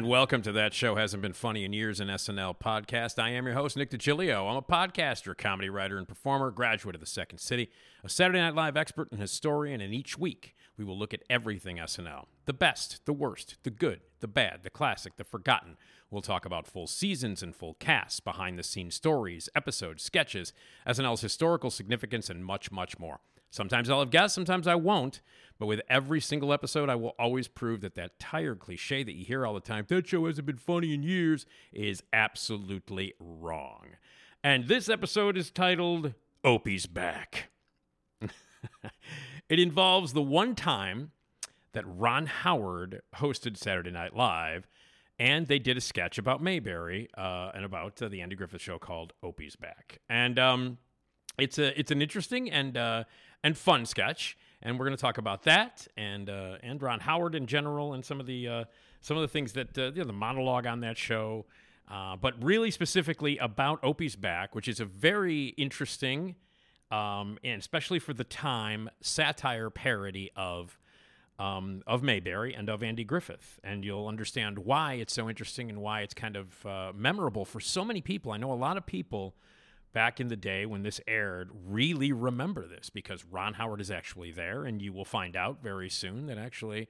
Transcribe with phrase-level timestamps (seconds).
[0.00, 3.22] And welcome to That Show Hasn't Been Funny in Years, an SNL podcast.
[3.22, 4.48] I am your host, Nick DiGilio.
[4.48, 7.70] I'm a podcaster, comedy writer, and performer, graduate of the Second City,
[8.02, 11.76] a Saturday Night Live expert and historian, and each week we will look at everything
[11.76, 15.76] SNL the best, the worst, the good, the bad, the classic, the forgotten.
[16.10, 20.54] We'll talk about full seasons and full casts, behind the scenes stories, episodes, sketches,
[20.88, 23.20] SNL's historical significance, and much, much more.
[23.50, 25.20] Sometimes I'll have guests, sometimes I won't.
[25.60, 29.26] But with every single episode, I will always prove that that tired cliche that you
[29.26, 33.88] hear all the time, that show hasn't been funny in years, is absolutely wrong.
[34.42, 37.50] And this episode is titled Opie's Back.
[39.50, 41.10] it involves the one time
[41.72, 44.66] that Ron Howard hosted Saturday Night Live,
[45.18, 48.78] and they did a sketch about Mayberry uh, and about uh, the Andy Griffith Show
[48.78, 50.00] called Opie's Back.
[50.08, 50.78] And um,
[51.36, 53.04] it's a it's an interesting and uh,
[53.44, 57.34] and fun sketch, and we're going to talk about that and uh, and Ron Howard
[57.34, 58.64] in general and some of the uh,
[59.00, 61.46] some of the things that uh, you know, the monologue on that show,
[61.90, 66.36] uh, but really specifically about Opie's Back, which is a very interesting
[66.90, 70.76] um, and especially for the time satire parody of.
[71.38, 75.80] Um, of Mayberry and of Andy Griffith, and you'll understand why it's so interesting and
[75.80, 78.30] why it's kind of uh, memorable for so many people.
[78.30, 79.34] I know a lot of people
[79.92, 84.32] back in the day when this aired really remember this because Ron Howard is actually
[84.32, 86.88] there, and you will find out very soon that actually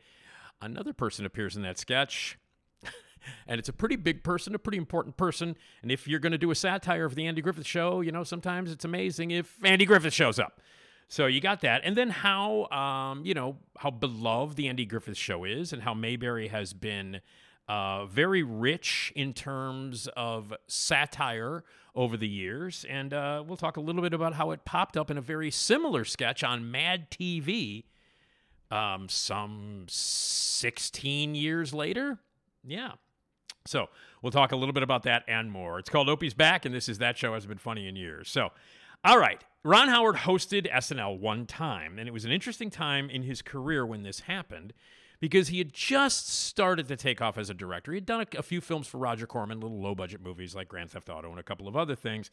[0.60, 2.38] another person appears in that sketch.
[3.46, 5.56] and it's a pretty big person, a pretty important person.
[5.82, 8.24] And if you're going to do a satire of the Andy Griffith show, you know,
[8.24, 10.60] sometimes it's amazing if Andy Griffith shows up.
[11.08, 11.80] So you got that.
[11.84, 15.92] And then how, um, you know, how beloved the Andy Griffith show is and how
[15.92, 17.20] Mayberry has been
[17.70, 21.62] uh, very rich in terms of satire
[21.94, 22.84] over the years.
[22.88, 25.52] And uh, we'll talk a little bit about how it popped up in a very
[25.52, 27.84] similar sketch on Mad TV
[28.72, 32.18] um, some 16 years later.
[32.64, 32.94] Yeah.
[33.68, 33.88] So
[34.20, 35.78] we'll talk a little bit about that and more.
[35.78, 38.28] It's called Opie's Back, and this is That Show Hasn't Been Funny in Years.
[38.28, 38.50] So,
[39.04, 39.44] all right.
[39.62, 43.86] Ron Howard hosted SNL one time, and it was an interesting time in his career
[43.86, 44.72] when this happened
[45.20, 47.92] because he had just started to take off as a director.
[47.92, 50.68] He had done a, a few films for Roger Corman, little low budget movies like
[50.68, 52.30] Grand Theft Auto and a couple of other things.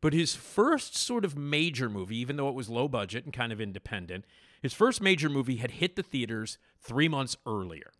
[0.00, 3.52] But his first sort of major movie, even though it was low budget and kind
[3.52, 4.24] of independent,
[4.62, 7.90] his first major movie had hit the theaters three months earlier.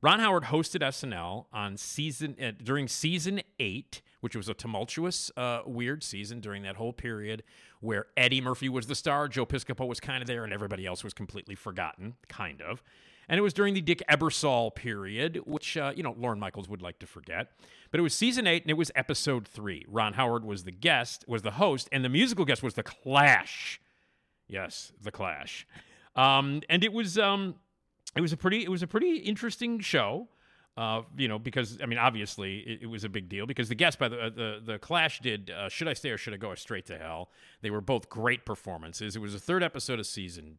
[0.00, 5.62] Ron Howard hosted SNL on season uh, during season eight, which was a tumultuous, uh,
[5.66, 7.42] weird season during that whole period
[7.80, 11.02] where Eddie Murphy was the star, Joe Piscopo was kind of there, and everybody else
[11.02, 12.82] was completely forgotten, kind of.
[13.28, 16.82] And it was during the Dick Ebersol period, which uh, you know Lorne Michaels would
[16.82, 17.52] like to forget.
[17.90, 19.84] But it was season eight, and it was episode three.
[19.88, 23.80] Ron Howard was the guest, was the host, and the musical guest was the Clash.
[24.46, 25.66] Yes, the Clash.
[26.16, 27.54] Um, and it was um,
[28.16, 30.28] it was a pretty it was a pretty interesting show.
[30.76, 33.74] Uh, you know, because I mean, obviously, it, it, was a big deal because the
[33.74, 36.36] guest by the uh, the the Clash did uh, "Should I Stay or Should I
[36.36, 37.30] Go?" Straight to Hell.
[37.62, 39.16] They were both great performances.
[39.16, 40.58] It was the third episode of season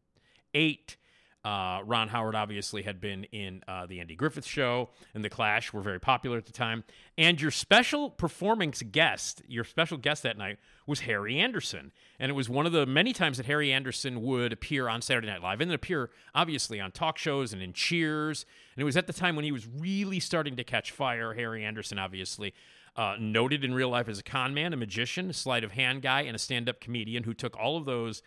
[0.52, 0.98] eight.
[1.42, 5.72] Uh, Ron Howard obviously had been in uh, the Andy Griffith Show, and the Clash
[5.72, 6.84] were very popular at the time.
[7.16, 12.34] And your special performance guest, your special guest that night, was Harry Anderson, and it
[12.34, 15.62] was one of the many times that Harry Anderson would appear on Saturday Night Live,
[15.62, 18.44] and then appear obviously on talk shows and in Cheers.
[18.76, 21.32] And it was at the time when he was really starting to catch fire.
[21.34, 22.54] Harry Anderson, obviously.
[22.96, 26.02] Uh, noted in real life as a con man, a magician, a sleight of hand
[26.02, 28.20] guy, and a stand up comedian who took all of those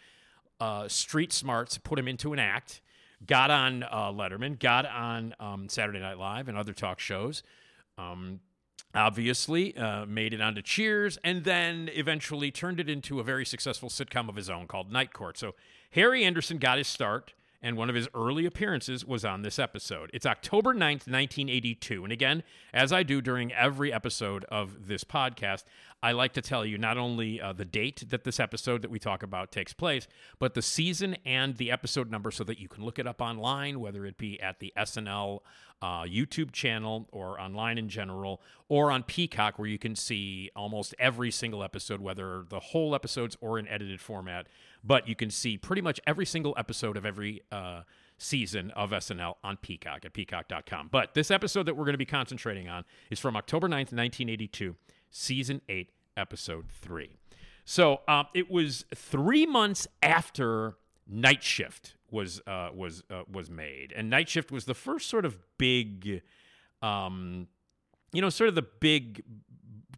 [0.61, 2.81] uh, street smarts, put them into an act,
[3.25, 7.43] got on uh, Letterman, got on um, Saturday Night Live and other talk shows.
[7.97, 8.39] Um,
[8.95, 13.89] obviously, uh, made it onto Cheers, and then eventually turned it into a very successful
[13.89, 15.37] sitcom of his own called Night Court.
[15.37, 15.55] So
[15.91, 20.11] Harry Anderson got his start and one of his early appearances was on this episode.
[20.13, 22.03] It's October 9th, 1982.
[22.03, 22.43] And again,
[22.73, 25.63] as I do during every episode of this podcast,
[26.03, 28.99] I like to tell you not only uh, the date that this episode that we
[28.99, 32.83] talk about takes place, but the season and the episode number so that you can
[32.83, 35.39] look it up online, whether it be at the SNL
[35.81, 40.93] uh, YouTube channel or online in general, or on Peacock, where you can see almost
[40.99, 44.47] every single episode, whether the whole episodes or in edited format.
[44.83, 47.81] But you can see pretty much every single episode of every uh,
[48.17, 50.89] season of SNL on Peacock at peacock.com.
[50.91, 54.75] But this episode that we're going to be concentrating on is from October 9th, 1982
[55.09, 57.17] season eight, episode three.
[57.65, 60.75] So um, it was three months after
[61.07, 65.25] Night Shift was uh, was uh, was made, and Night Shift was the first sort
[65.25, 66.21] of big,
[66.81, 67.47] um,
[68.11, 69.23] you know, sort of the big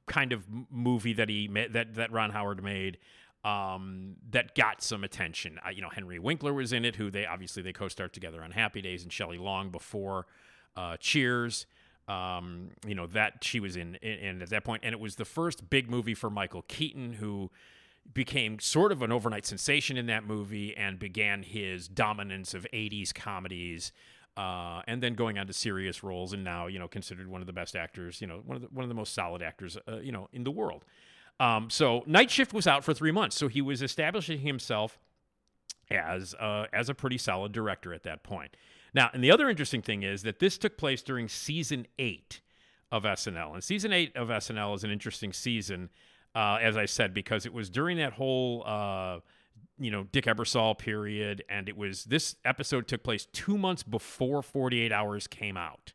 [0.06, 2.98] kind of movie that he that that Ron Howard made.
[3.46, 5.60] Um, that got some attention.
[5.64, 8.50] Uh, you know, Henry Winkler was in it, who they obviously they co-starred together on
[8.50, 10.26] Happy Days, and Shelley Long before
[10.76, 11.68] uh, Cheers
[12.08, 15.26] um, you know that she was in, in at that point, and it was the
[15.26, 17.50] first big movie for Michael Keaton, who
[18.14, 23.14] became sort of an overnight sensation in that movie and began his dominance of 80s
[23.14, 23.92] comedies.
[24.38, 27.48] Uh, and then going on to serious roles, and now you know considered one of
[27.48, 29.98] the best actors, you know one of the one of the most solid actors, uh,
[29.98, 30.84] you know in the world.
[31.40, 34.98] Um, so Night Shift was out for three months, so he was establishing himself
[35.92, 38.56] as uh, as a pretty solid director at that point.
[38.94, 42.42] Now, and the other interesting thing is that this took place during season eight
[42.92, 43.54] of SNL.
[43.54, 45.90] And season eight of SNL is an interesting season,
[46.34, 49.20] uh, as I said, because it was during that whole, uh,
[49.78, 51.44] you know, Dick Ebersol period.
[51.50, 55.92] And it was this episode took place two months before 48 Hours came out.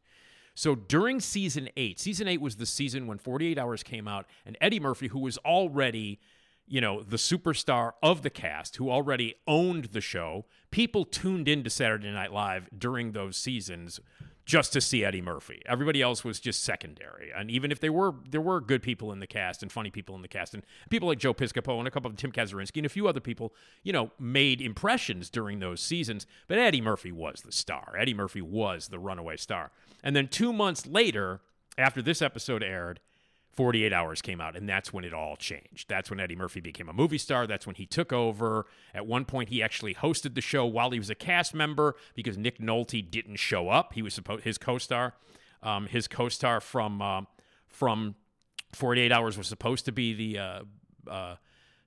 [0.61, 4.59] So during season eight, season eight was the season when 48 Hours came out, and
[4.61, 6.21] Eddie Murphy, who was already
[6.67, 10.45] you know, the superstar of the cast who already owned the show.
[10.71, 14.01] People tuned into Saturday Night Live during those seasons
[14.47, 15.63] just to see Eddie Murphy.
[15.67, 17.31] Everybody else was just secondary.
[17.35, 20.17] And even if they were there were good people in the cast and funny people
[20.17, 22.87] in the cast and people like Joe Piscopo and a couple of Tim Kazurinsky and
[22.87, 27.43] a few other people, you know, made impressions during those seasons, but Eddie Murphy was
[27.43, 27.95] the star.
[27.99, 29.71] Eddie Murphy was the runaway star.
[30.03, 31.41] And then 2 months later,
[31.79, 33.01] after this episode aired,
[33.53, 35.89] 48 Hours came out, and that's when it all changed.
[35.89, 37.47] That's when Eddie Murphy became a movie star.
[37.47, 38.67] That's when he took over.
[38.95, 42.39] At one point, he actually hosted the show while he was a cast member because
[42.39, 43.95] Nick Nolte didn't show up.
[43.95, 45.15] He was supposed his co-star,
[45.63, 47.23] um, his co-star from uh,
[47.67, 48.15] from
[48.73, 50.61] 48 Hours was supposed to be the uh,
[51.09, 51.37] uh,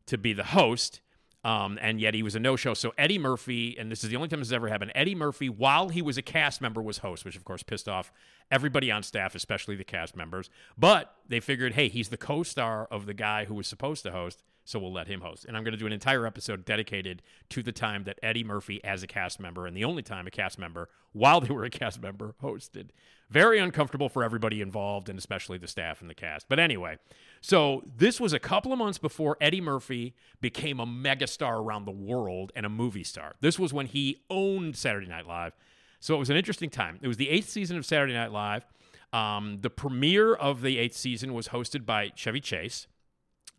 [0.07, 1.01] to be the host.
[1.43, 2.73] Um, and yet he was a no-show.
[2.73, 4.93] So Eddie Murphy, and this is the only time this has ever happened.
[4.95, 8.13] Eddie Murphy, while he was a cast member, was host, which of course pissed off
[8.49, 10.49] everybody on staff, especially the cast members.
[10.77, 14.41] But they figured, hey, he's the co-star of the guy who was supposed to host,
[14.65, 15.45] so we'll let him host.
[15.45, 18.83] And I'm going to do an entire episode dedicated to the time that Eddie Murphy,
[18.83, 21.69] as a cast member, and the only time a cast member, while they were a
[21.69, 22.89] cast member, hosted.
[23.29, 26.47] Very uncomfortable for everybody involved, and especially the staff and the cast.
[26.47, 26.97] But anyway,
[27.41, 31.91] so this was a couple of months before Eddie Murphy became a megastar around the
[31.91, 33.35] world and a movie star.
[33.41, 35.53] This was when he owned Saturday Night Live.
[35.99, 36.99] So it was an interesting time.
[37.01, 38.65] It was the eighth season of Saturday Night Live.
[39.13, 42.87] Um, the premiere of the eighth season was hosted by Chevy Chase.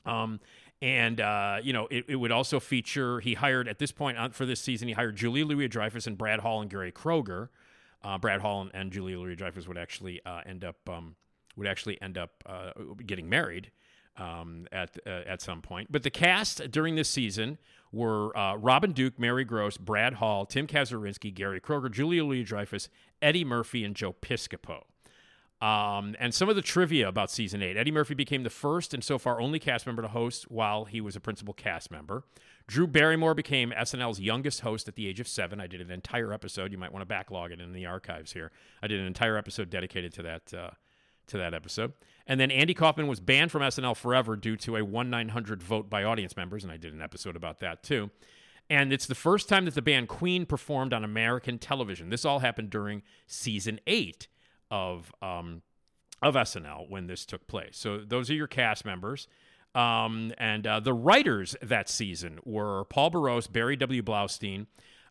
[0.04, 0.40] Um,
[0.84, 3.18] and uh, you know, it, it, would also feature.
[3.18, 4.86] He hired at this point for this season.
[4.86, 7.48] He hired Julia Louis Dreyfus and Brad Hall and Gary Kroeger.
[8.02, 11.16] Uh, Brad Hall and, and Julia Louis Dreyfus would actually uh, end up um,
[11.56, 12.72] would actually end up uh,
[13.06, 13.70] getting married
[14.18, 15.90] um, at uh, at some point.
[15.90, 17.56] But the cast during this season
[17.90, 22.90] were uh, Robin Duke, Mary Gross, Brad Hall, Tim Kazurinsky, Gary Kroeger, Julia Louis Dreyfus,
[23.22, 24.82] Eddie Murphy, and Joe Piscopo.
[25.64, 29.02] Um, and some of the trivia about season eight Eddie Murphy became the first and
[29.02, 32.22] so far only cast member to host while he was a principal cast member.
[32.66, 35.62] Drew Barrymore became SNL's youngest host at the age of seven.
[35.62, 36.70] I did an entire episode.
[36.70, 38.52] You might want to backlog it in the archives here.
[38.82, 40.70] I did an entire episode dedicated to that uh,
[41.28, 41.94] to that episode.
[42.26, 45.88] And then Andy Kaufman was banned from SNL forever due to a 1 900 vote
[45.88, 48.10] by audience members, and I did an episode about that too.
[48.68, 52.10] And it's the first time that the band Queen performed on American television.
[52.10, 54.28] This all happened during season eight
[54.74, 55.62] of um,
[56.20, 57.76] of SNL when this took place.
[57.76, 59.28] So those are your cast members.
[59.74, 64.02] Um, and uh, the writers that season were Paul Barrosse, Barry W.
[64.02, 64.66] Blaustein,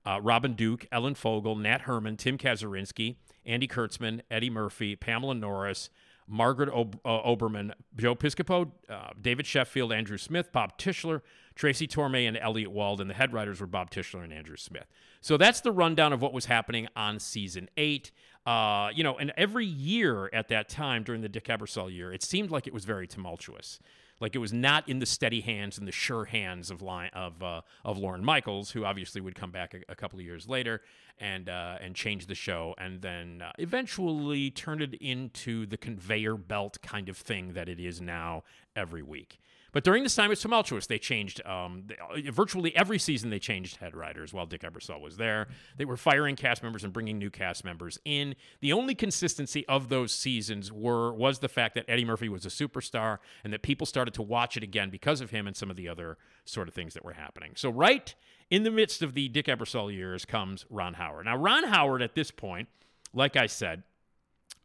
[0.06, 3.16] uh, Robin Duke, Ellen Fogle, Nat Herman, Tim Kazurinsky,
[3.46, 5.90] Andy Kurtzman, Eddie Murphy, Pamela Norris,
[6.28, 11.22] Margaret Ob- uh, Oberman, Joe Piscopo, uh, David Sheffield, Andrew Smith, Bob Tischler,
[11.56, 13.10] Tracy Torme, and Elliott Walden.
[13.10, 14.86] The head writers were Bob Tischler and Andrew Smith.
[15.20, 18.12] So that's the rundown of what was happening on season eight.
[18.46, 22.24] Uh, you know, and every year at that time during the Dick Ebersol year, it
[22.24, 23.80] seemed like it was very tumultuous.
[24.20, 27.62] Like it was not in the steady hands and the sure hands of of uh,
[27.84, 30.82] of Lorne Michaels, who obviously would come back a, a couple of years later
[31.20, 36.36] and uh, and change the show, and then uh, eventually turn it into the conveyor
[36.38, 38.44] belt kind of thing that it is now
[38.76, 39.40] every week.
[39.74, 40.88] But during this time, it's tumultuous.
[40.88, 43.32] They changed um, they, uh, virtually every season.
[43.32, 45.48] They changed head writers while Dick Ebersol was there.
[45.78, 48.36] They were firing cast members and bringing new cast members in.
[48.62, 52.50] The only consistency of those seasons were was the fact that Eddie Murphy was a
[52.50, 55.76] superstar and that people started to watch it again because of him and some of
[55.76, 57.54] the other sort of things that were happening.
[57.56, 58.14] So right
[58.52, 61.26] in the midst of the Dick Ebersol years comes Ron Howard.
[61.26, 62.68] Now Ron Howard at this point,
[63.12, 63.82] like I said.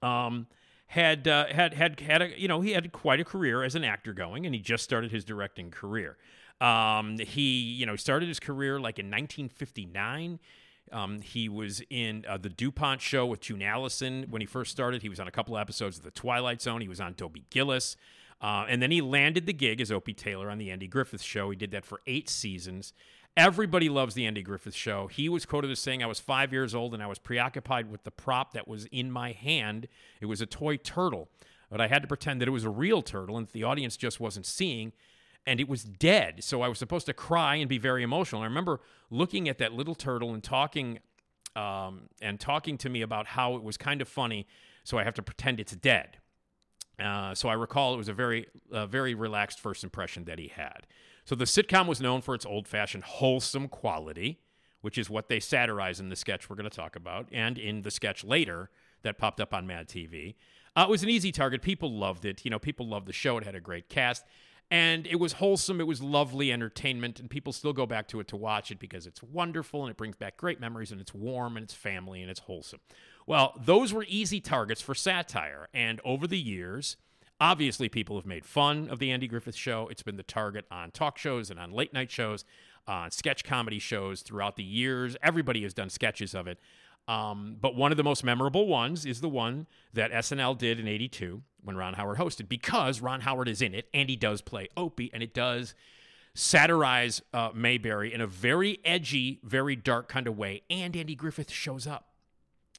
[0.03, 0.47] Um,
[0.88, 3.85] had uh, had had had a you know he had quite a career as an
[3.85, 6.16] actor going, and he just started his directing career.
[6.61, 10.38] Um, he you know started his career like in 1959.
[10.90, 15.02] Um, he was in uh, the DuPont show with June Allyson when he first started.
[15.02, 16.80] He was on a couple episodes of The Twilight Zone.
[16.80, 17.97] He was on Dobie Gillis.
[18.40, 21.50] Uh, and then he landed the gig as Opie Taylor on the Andy Griffith Show.
[21.50, 22.95] He did that for eight seasons.
[23.38, 25.07] Everybody loves the Andy Griffith Show.
[25.07, 28.02] He was quoted as saying, I was five years old and I was preoccupied with
[28.02, 29.87] the prop that was in my hand.
[30.21, 31.28] It was a toy turtle,
[31.71, 34.18] but I had to pretend that it was a real turtle and the audience just
[34.18, 34.92] wasn't seeing.
[35.47, 36.42] And it was dead.
[36.42, 38.42] So I was supposed to cry and be very emotional.
[38.42, 40.99] I remember looking at that little turtle and talking
[41.54, 44.49] um, and talking to me about how it was kind of funny.
[44.83, 46.18] So I have to pretend it's dead.
[46.99, 50.49] Uh, so I recall it was a very, uh, very relaxed first impression that he
[50.49, 50.87] had.
[51.25, 54.40] So the sitcom was known for its old fashioned, wholesome quality,
[54.81, 57.83] which is what they satirize in the sketch we're going to talk about, and in
[57.83, 58.71] the sketch later
[59.02, 60.35] that popped up on Mad TV.
[60.76, 61.62] Uh, it was an easy target.
[61.62, 62.45] People loved it.
[62.45, 63.38] You know, people loved the show.
[63.38, 64.25] It had a great cast.
[64.71, 65.81] And it was wholesome.
[65.81, 67.19] It was lovely entertainment.
[67.19, 69.97] And people still go back to it to watch it because it's wonderful and it
[69.97, 72.81] brings back great memories and it's warm and it's family and it's wholesome.
[73.29, 75.69] Well, those were easy targets for satire.
[75.73, 76.97] And over the years,
[77.41, 79.87] Obviously, people have made fun of the Andy Griffith Show.
[79.93, 82.45] It's been the target on talk shows and on late night shows,
[82.87, 85.17] on sketch comedy shows throughout the years.
[85.23, 86.59] Everybody has done sketches of it.
[87.07, 90.89] Um, but one of the most memorable ones is the one that SNL did in
[90.89, 94.69] 82 when Ron Howard hosted because Ron Howard is in it and he does play
[94.77, 95.75] Opie and it does
[96.35, 100.63] satirize uh, Mayberry in a very edgy, very dark kind of way.
[100.69, 102.08] And Andy Griffith shows up.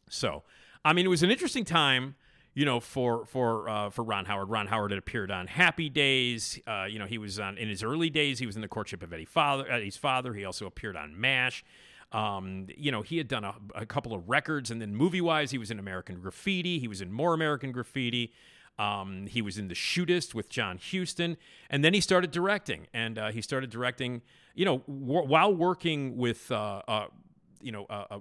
[0.10, 0.44] So,
[0.84, 2.16] I mean, it was an interesting time
[2.56, 4.50] you know, for for uh, for Ron Howard.
[4.50, 6.60] Ron Howard had appeared on Happy Days.
[6.68, 8.40] Uh, you know, he was on in his early days.
[8.40, 10.34] He was in the courtship of Eddie father, Eddie's father.
[10.34, 11.64] He also appeared on MASH.
[12.12, 15.52] Um, you know, he had done a, a couple of records, and then movie wise,
[15.52, 16.80] he was in American Graffiti.
[16.80, 18.34] He was in more American Graffiti.
[18.80, 21.38] Um, he was in The Shootist with John Huston,
[21.70, 22.88] and then he started directing.
[22.94, 24.22] And uh, he started directing,
[24.56, 27.06] you know, w- while working with, uh, uh,
[27.62, 28.20] you know, uh, uh,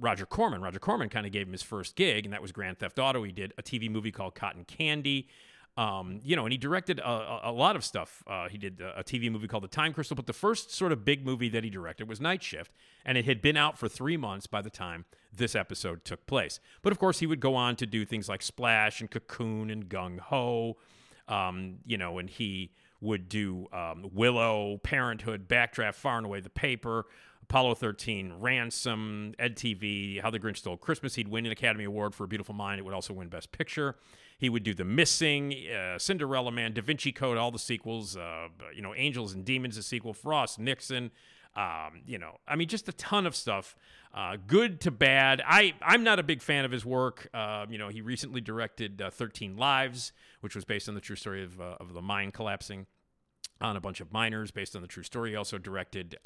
[0.00, 0.60] Roger Corman.
[0.60, 3.22] Roger Corman kind of gave him his first gig, and that was Grand Theft Auto.
[3.22, 5.28] He did a TV movie called Cotton Candy.
[5.78, 8.24] Um, you know, and he directed a, a lot of stuff.
[8.26, 11.04] Uh, he did a TV movie called The Time Crystal, but the first sort of
[11.04, 12.72] big movie that he directed was Night Shift,
[13.04, 16.58] and it had been out for three months by the time this episode took place.
[16.82, 19.88] But of course, he would go on to do things like Splash and Cocoon and
[19.88, 20.78] Gung Ho,
[21.28, 26.50] um, you know, and he would do um, Willow, Parenthood, Backdraft, Far and Away the
[26.50, 27.06] Paper.
[27.48, 31.14] Apollo 13, Ransom, Ed TV, How the Grinch Stole Christmas.
[31.14, 32.78] He'd win an Academy Award for A Beautiful Mind.
[32.78, 33.96] It would also win Best Picture.
[34.36, 38.18] He would do The Missing, uh, Cinderella Man, Da Vinci Code, all the sequels.
[38.18, 40.12] Uh, you know, Angels and Demons, a sequel.
[40.12, 41.10] Frost, Nixon.
[41.56, 43.74] Um, you know, I mean, just a ton of stuff,
[44.14, 45.42] uh, good to bad.
[45.44, 47.30] I I'm not a big fan of his work.
[47.32, 50.12] Uh, you know, he recently directed uh, 13 Lives,
[50.42, 52.86] which was based on the true story of uh, of the mine collapsing
[53.62, 55.30] on a bunch of miners, based on the true story.
[55.30, 56.18] He also directed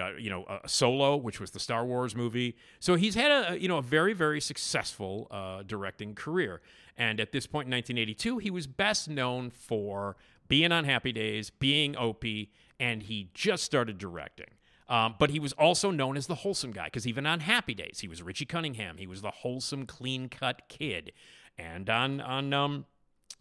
[0.00, 2.56] uh, you know, a Solo, which was the Star Wars movie.
[2.80, 6.60] So he's had a, you know, a very, very successful uh, directing career.
[6.96, 10.16] And at this point in 1982, he was best known for
[10.48, 12.50] being on Happy Days, being Opie,
[12.80, 14.46] and he just started directing.
[14.88, 18.00] Um, but he was also known as the wholesome guy because even on Happy Days,
[18.00, 18.98] he was Richie Cunningham.
[18.98, 21.12] He was the wholesome, clean cut kid.
[21.58, 22.86] And on on um,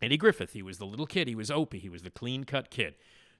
[0.01, 1.27] Eddie Griffith, he was the little kid.
[1.27, 1.79] He was Opie.
[1.79, 2.95] He was the clean cut kid.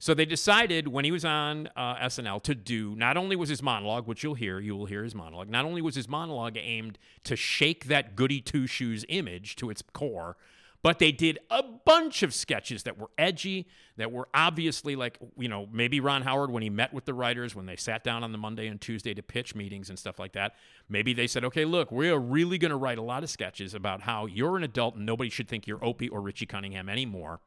[0.05, 3.63] So they decided when he was on uh, SNL to do not only was his
[3.63, 5.49] monologue, which you'll hear, you will hear his monologue.
[5.49, 9.81] Not only was his monologue aimed to shake that goody two shoes image to its
[9.93, 10.37] core,
[10.83, 15.49] but they did a bunch of sketches that were edgy, that were obviously like, you
[15.49, 18.31] know, maybe Ron Howard when he met with the writers, when they sat down on
[18.31, 20.53] the Monday and Tuesday to pitch meetings and stuff like that,
[20.87, 24.01] maybe they said, okay, look, we're really going to write a lot of sketches about
[24.01, 27.39] how you're an adult and nobody should think you're Opie or Richie Cunningham anymore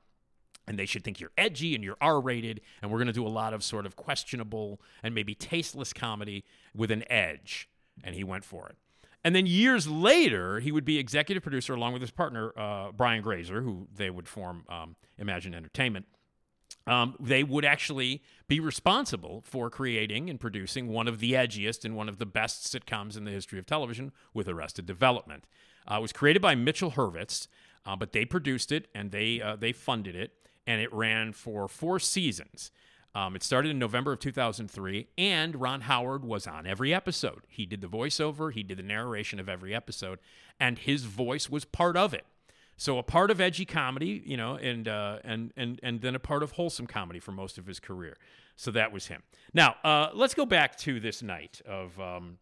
[0.69, 3.27] and they should think you're edgy and you're R rated, and we're going to do
[3.27, 6.45] a lot of sort of questionable and maybe tasteless comedy
[6.75, 7.69] with an edge.
[8.05, 8.77] And he went for it.
[9.25, 13.23] And then years later, he would be executive producer along with his partner, uh, Brian
[13.23, 16.07] Grazer, who they would form um, Imagine Entertainment.
[16.89, 21.95] um, they would actually be responsible for creating and producing one of the edgiest and
[21.95, 25.45] one of the best sitcoms in the history of television with Arrested Development.
[25.91, 27.47] Uh, it was created by Mitchell Hurwitz,
[27.85, 30.33] uh, but they produced it and they uh, they funded it,
[30.69, 32.71] and it ran for four seasons.
[33.15, 37.41] Um, it started in November of 2003, and Ron Howard was on every episode.
[37.49, 40.19] He did the voiceover, he did the narration of every episode,
[40.61, 42.27] and his voice was part of it.
[42.77, 46.21] So a part of edgy comedy, you know, and uh, and and and then a
[46.21, 48.19] part of wholesome comedy for most of his career.
[48.55, 49.23] So that was him.
[49.55, 52.39] Now uh, let's go back to this night of um,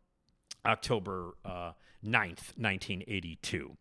[0.66, 1.72] October uh,
[2.04, 3.76] 9th, 1982.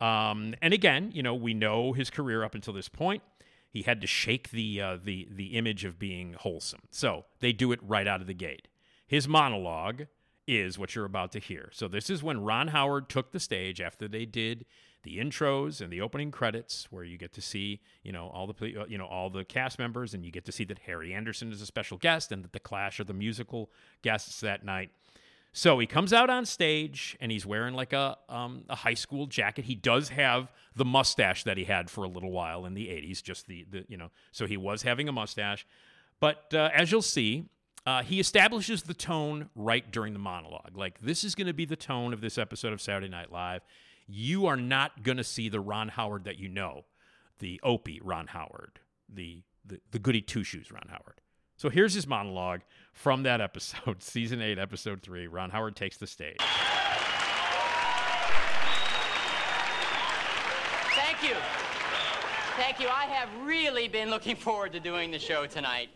[0.00, 3.22] Um, and again, you know, we know his career up until this point.
[3.70, 6.82] He had to shake the uh, the the image of being wholesome.
[6.90, 8.68] So they do it right out of the gate.
[9.06, 10.06] His monologue
[10.46, 11.70] is what you're about to hear.
[11.72, 14.64] So this is when Ron Howard took the stage after they did
[15.02, 18.80] the intros and the opening credits where you get to see you know all the
[18.80, 21.52] uh, you know all the cast members and you get to see that Harry Anderson
[21.52, 23.70] is a special guest and that the Clash are the musical
[24.02, 24.90] guests that night.
[25.52, 29.26] So he comes out on stage and he's wearing like a um, a high school
[29.26, 29.64] jacket.
[29.64, 33.22] He does have the mustache that he had for a little while in the '80s,
[33.22, 34.10] just the the you know.
[34.30, 35.66] So he was having a mustache,
[36.20, 37.46] but uh, as you'll see,
[37.84, 40.76] uh, he establishes the tone right during the monologue.
[40.76, 43.62] Like this is going to be the tone of this episode of Saturday Night Live
[44.10, 46.84] you are not going to see the Ron Howard that you know,
[47.38, 51.20] the Opie Ron Howard, the, the, the goody two shoes Ron Howard.
[51.60, 52.62] So here's his monologue
[52.94, 55.26] from that episode, season eight, episode three.
[55.26, 56.38] Ron Howard takes the stage.
[60.94, 61.36] Thank you.
[62.56, 62.88] Thank you.
[62.88, 65.90] I have really been looking forward to doing the show tonight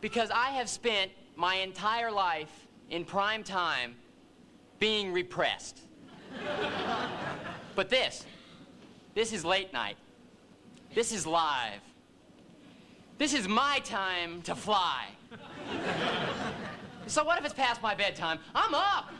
[0.00, 3.96] because I have spent my entire life in prime time
[4.78, 5.80] being repressed.
[7.74, 8.26] But this,
[9.16, 9.96] this is late night.
[10.94, 11.80] This is live.
[13.20, 15.04] This is my time to fly.
[17.06, 18.38] so what if it's past my bedtime?
[18.54, 19.12] I'm up.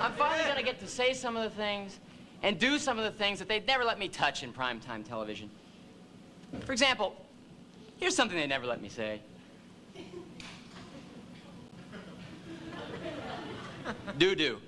[0.00, 1.98] I'm finally gonna get to say some of the things
[2.44, 5.50] and do some of the things that they'd never let me touch in primetime television.
[6.66, 7.16] For example,
[7.96, 9.20] here's something they never let me say.
[14.18, 14.60] Doo-doo.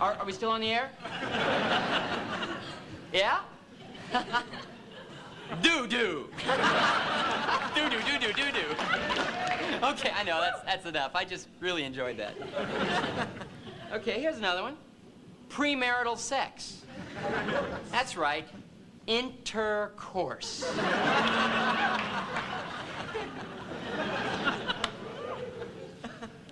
[0.00, 0.90] Are, are we still on the air?
[3.12, 3.40] Yeah?
[5.62, 6.28] Doo-doo.
[7.74, 8.74] Doo-doo, doo-doo, doo-doo.
[9.82, 11.12] Okay, I know, that's, that's enough.
[11.14, 12.34] I just really enjoyed that.
[13.92, 14.76] Okay, here's another one.
[15.48, 16.82] Premarital sex.
[17.90, 18.46] That's right.
[19.06, 20.70] Intercourse.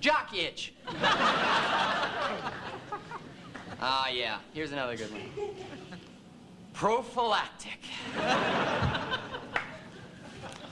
[0.00, 0.72] Jock itch.
[3.78, 4.38] Ah, yeah.
[4.54, 5.20] Here's another good one.
[6.76, 7.78] Prophylactic.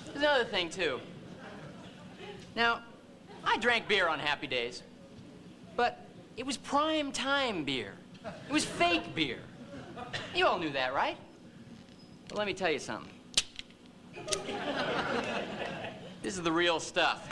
[0.05, 1.01] There's another thing, too.
[2.55, 2.83] Now,
[3.43, 4.83] I drank beer on happy days,
[5.77, 7.95] but it was prime time beer.
[8.23, 9.38] It was fake beer.
[10.35, 11.17] You all knew that, right?
[12.31, 13.11] Well, let me tell you something.
[16.23, 17.31] This is the real stuff.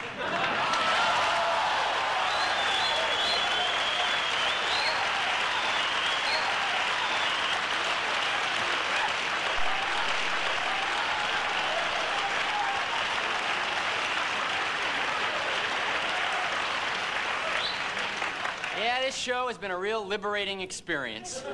[18.83, 21.44] Yeah, this show has been a real liberating experience.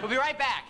[0.00, 0.64] We'll be right back.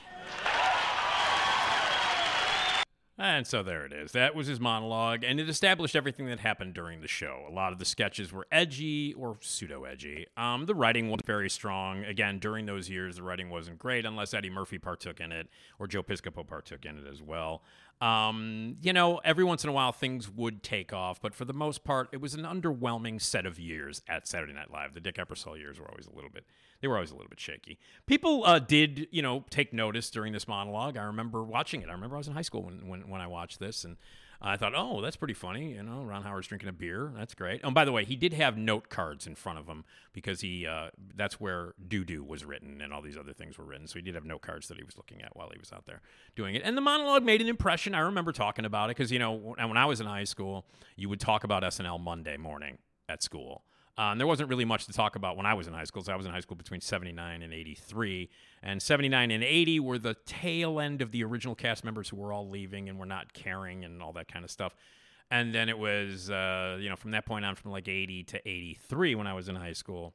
[3.18, 4.12] And so there it is.
[4.12, 7.44] That was his monologue, and it established everything that happened during the show.
[7.46, 10.26] A lot of the sketches were edgy or pseudo edgy.
[10.36, 12.04] Um, the writing was very strong.
[12.04, 15.48] Again, during those years, the writing wasn't great unless Eddie Murphy partook in it
[15.78, 17.62] or Joe Piscopo partook in it as well.
[18.00, 21.52] Um, you know, every once in a while things would take off, but for the
[21.52, 24.94] most part, it was an underwhelming set of years at Saturday Night Live.
[24.94, 26.44] The Dick Ebersol years were always a little bit,
[26.82, 27.78] they were always a little bit shaky.
[28.06, 30.96] People uh, did, you know, take notice during this monologue.
[30.96, 31.88] I remember watching it.
[31.88, 33.96] I remember I was in high school when, when, when I watched this, and
[34.40, 35.74] I thought, oh, that's pretty funny.
[35.74, 37.12] You know, Ron Howard's drinking a beer.
[37.16, 37.60] That's great.
[37.62, 40.66] Oh, by the way, he did have note cards in front of him because he
[40.66, 43.86] uh, that's where doo doo was written and all these other things were written.
[43.86, 45.86] So he did have note cards that he was looking at while he was out
[45.86, 46.00] there
[46.34, 46.62] doing it.
[46.64, 47.94] And the monologue made an impression.
[47.94, 50.66] I remember talking about it because, you know, when I was in high school,
[50.96, 53.62] you would talk about SNL Monday morning at school.
[53.98, 56.02] Um, there wasn't really much to talk about when I was in high school.
[56.02, 58.30] So I was in high school between 79 and 83.
[58.62, 62.32] And 79 and 80 were the tail end of the original cast members who were
[62.32, 64.74] all leaving and were not caring and all that kind of stuff.
[65.30, 68.48] And then it was, uh, you know, from that point on, from like 80 to
[68.48, 70.14] 83 when I was in high school,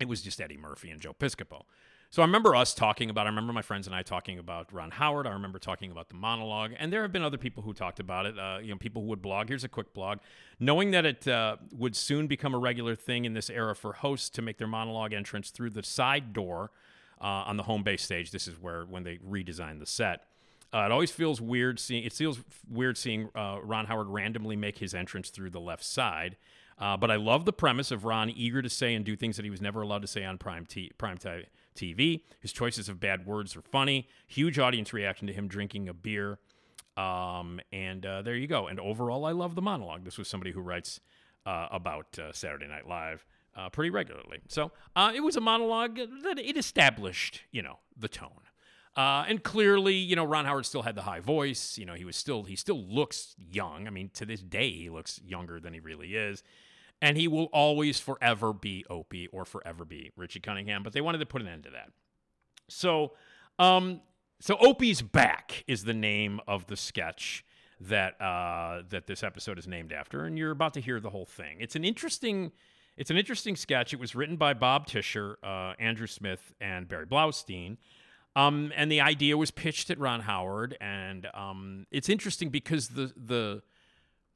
[0.00, 1.62] it was just Eddie Murphy and Joe Piscopo.
[2.10, 3.26] So I remember us talking about.
[3.26, 5.26] I remember my friends and I talking about Ron Howard.
[5.26, 8.26] I remember talking about the monologue, and there have been other people who talked about
[8.26, 8.38] it.
[8.38, 9.48] Uh, you know, people who would blog.
[9.48, 10.18] Here's a quick blog,
[10.60, 14.30] knowing that it uh, would soon become a regular thing in this era for hosts
[14.30, 16.70] to make their monologue entrance through the side door
[17.20, 18.30] uh, on the home base stage.
[18.30, 20.24] This is where when they redesigned the set.
[20.72, 22.04] Uh, it always feels weird seeing.
[22.04, 26.36] It feels weird seeing uh, Ron Howard randomly make his entrance through the left side.
[26.78, 29.44] Uh, but I love the premise of Ron eager to say and do things that
[29.44, 31.44] he was never allowed to say on prime t- prime time
[31.76, 32.22] TV.
[32.40, 34.08] His choices of bad words are funny.
[34.26, 36.38] Huge audience reaction to him drinking a beer.
[36.96, 38.66] Um, and uh, there you go.
[38.66, 40.04] And overall, I love the monologue.
[40.04, 41.00] This was somebody who writes
[41.44, 44.40] uh, about uh, Saturday Night Live uh, pretty regularly.
[44.48, 48.30] So uh, it was a monologue that it established, you know, the tone.
[48.96, 51.76] Uh, and clearly, you know, Ron Howard still had the high voice.
[51.76, 53.86] You know, he was still he still looks young.
[53.86, 56.42] I mean, to this day, he looks younger than he really is
[57.02, 60.82] and he will always forever be Opie or forever be Richie Cunningham.
[60.82, 61.90] But they wanted to put an end to that.
[62.68, 63.12] So,
[63.58, 64.00] um,
[64.40, 67.44] so Opie's back is the name of the sketch
[67.80, 71.26] that uh, that this episode is named after, and you're about to hear the whole
[71.26, 71.58] thing.
[71.60, 72.52] It's an interesting.
[72.96, 73.92] It's an interesting sketch.
[73.92, 77.76] It was written by Bob Tischler, uh, Andrew Smith, and Barry Blaustein.
[78.34, 83.12] Um, and the idea was pitched at Ron Howard, and um, it's interesting because the
[83.16, 83.62] the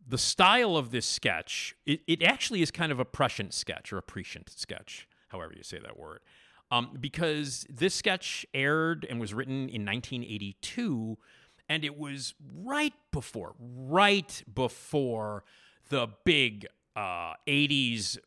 [0.06, 3.98] the style of this sketch, it, it actually is kind of a prescient sketch or
[3.98, 6.20] a prescient sketch, however you say that word.
[6.70, 11.18] Um, because this sketch aired and was written in 1982,
[11.68, 12.34] and it was
[12.64, 15.44] right before, right before
[15.88, 18.18] the big uh, 80s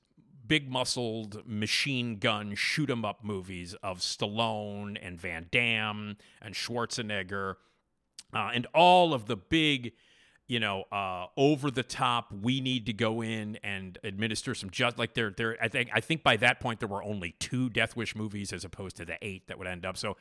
[0.46, 7.56] big muscled machine gun shoot 'em up movies of Stallone and Van Damme and Schwarzenegger
[8.34, 9.94] uh, and all of the big
[10.54, 12.32] you know, uh, over the top.
[12.32, 15.34] We need to go in and administer some just like there.
[15.36, 15.90] There, I think.
[15.92, 19.06] I think by that point there were only two Death Wish movies as opposed to
[19.06, 19.98] the eight that would end up.
[19.98, 20.16] So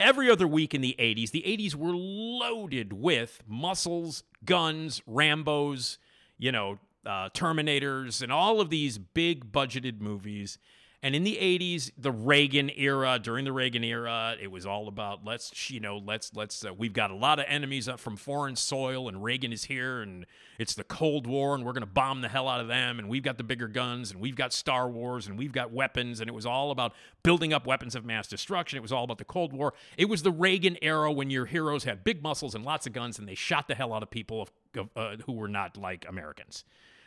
[0.00, 5.98] every other week in the '80s, the '80s were loaded with muscles, guns, Rambo's,
[6.38, 10.58] you know, uh, Terminators, and all of these big budgeted movies.
[11.00, 15.24] And in the 80s, the Reagan era, during the Reagan era, it was all about
[15.24, 19.06] let's, you know, let's, let's, uh, we've got a lot of enemies from foreign soil,
[19.06, 20.26] and Reagan is here, and
[20.58, 23.08] it's the Cold War, and we're going to bomb the hell out of them, and
[23.08, 26.28] we've got the bigger guns, and we've got Star Wars, and we've got weapons, and
[26.28, 28.76] it was all about building up weapons of mass destruction.
[28.76, 29.74] It was all about the Cold War.
[29.96, 33.20] It was the Reagan era when your heroes had big muscles and lots of guns,
[33.20, 36.06] and they shot the hell out of people of, of, uh, who were not like
[36.08, 36.64] Americans.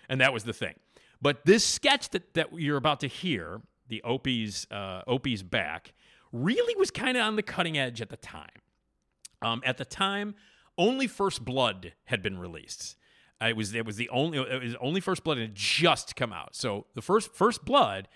[0.07, 0.75] And that was the thing.
[1.21, 5.93] But this sketch that, that you're about to hear the Opie's uh, Opie's back,
[6.31, 8.49] really was kind of on the cutting edge at the time.
[9.41, 10.35] Um, at the time,
[10.77, 12.95] only First Blood had been released.
[13.41, 16.31] Uh, it was it was the only it was only First Blood had just come
[16.31, 16.55] out.
[16.55, 18.07] So the first First Blood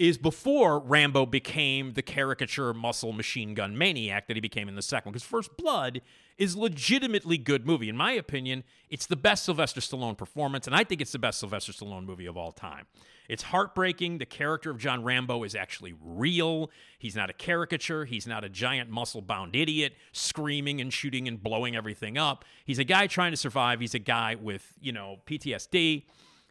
[0.00, 4.80] is before Rambo became the caricature muscle machine gun maniac that he became in the
[4.80, 5.12] second one.
[5.12, 6.00] Because First Blood
[6.38, 7.90] is legitimately good movie.
[7.90, 11.38] In my opinion, it's the best Sylvester Stallone performance, and I think it's the best
[11.38, 12.86] Sylvester Stallone movie of all time.
[13.28, 14.16] It's heartbreaking.
[14.16, 16.70] The character of John Rambo is actually real.
[16.98, 18.06] He's not a caricature.
[18.06, 22.46] He's not a giant muscle bound idiot screaming and shooting and blowing everything up.
[22.64, 23.80] He's a guy trying to survive.
[23.80, 26.04] He's a guy with, you know, PTSD.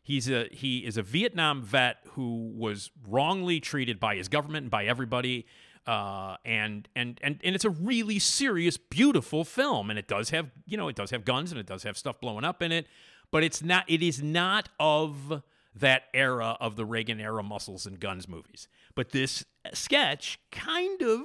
[0.10, 4.72] He's a he is a Vietnam vet who was wrongly treated by his government and
[4.72, 5.45] by everybody.
[5.86, 10.50] Uh, and and and and it's a really serious, beautiful film, and it does have
[10.65, 12.88] you know it does have guns and it does have stuff blowing up in it,
[13.30, 15.43] but it's not it is not of
[15.76, 18.67] that era of the Reagan era muscles and guns movies.
[18.95, 21.22] But this sketch kind of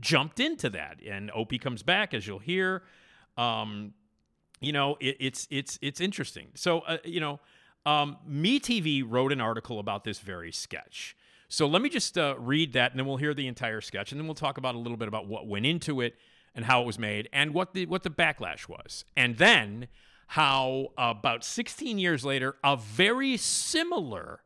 [0.00, 2.82] jumped into that, and Opie comes back as you'll hear.
[3.36, 3.94] Um,
[4.60, 6.48] you know, it, it's it's it's interesting.
[6.56, 7.38] So uh, you know,
[7.86, 11.16] um, MeTV wrote an article about this very sketch.
[11.48, 14.20] So let me just uh, read that, and then we'll hear the entire sketch, and
[14.20, 16.14] then we'll talk about a little bit about what went into it
[16.54, 19.88] and how it was made, and what the what the backlash was, and then
[20.28, 24.42] how about 16 years later, a very similar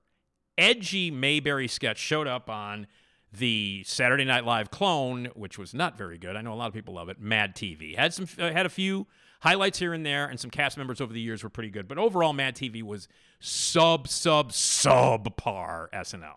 [0.57, 2.87] edgy Mayberry sketch showed up on
[3.31, 6.37] the Saturday Night Live clone, which was not very good.
[6.37, 7.21] I know a lot of people love it.
[7.21, 9.07] Mad TV had some uh, had a few
[9.45, 11.87] highlights here and there, and some cast members over the years were pretty good.
[11.87, 13.09] But overall, Mad TV was
[13.41, 16.37] sub sub sub par SNL.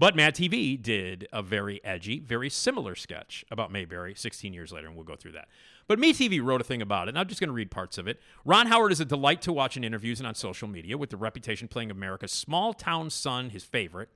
[0.00, 4.88] But Mad TV did a very edgy, very similar sketch about Mayberry 16 years later,
[4.88, 5.48] and we'll go through that.
[5.86, 8.08] But MeTV wrote a thing about it, and I'm just going to read parts of
[8.08, 8.18] it.
[8.44, 11.18] Ron Howard is a delight to watch in interviews and on social media, with the
[11.18, 14.08] reputation playing America's small town son his favorite.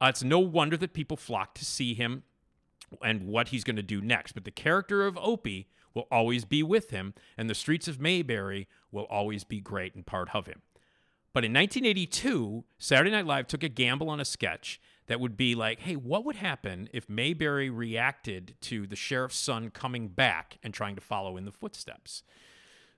[0.00, 2.24] Uh, it's no wonder that people flock to see him
[3.02, 4.32] and what he's going to do next.
[4.32, 8.68] But the character of Opie will always be with him, and the streets of Mayberry
[8.90, 10.62] will always be great and part of him.
[11.32, 15.54] But in 1982, Saturday Night Live took a gamble on a sketch that would be
[15.54, 20.74] like, hey, what would happen if Mayberry reacted to the sheriff's son coming back and
[20.74, 22.22] trying to follow in the footsteps?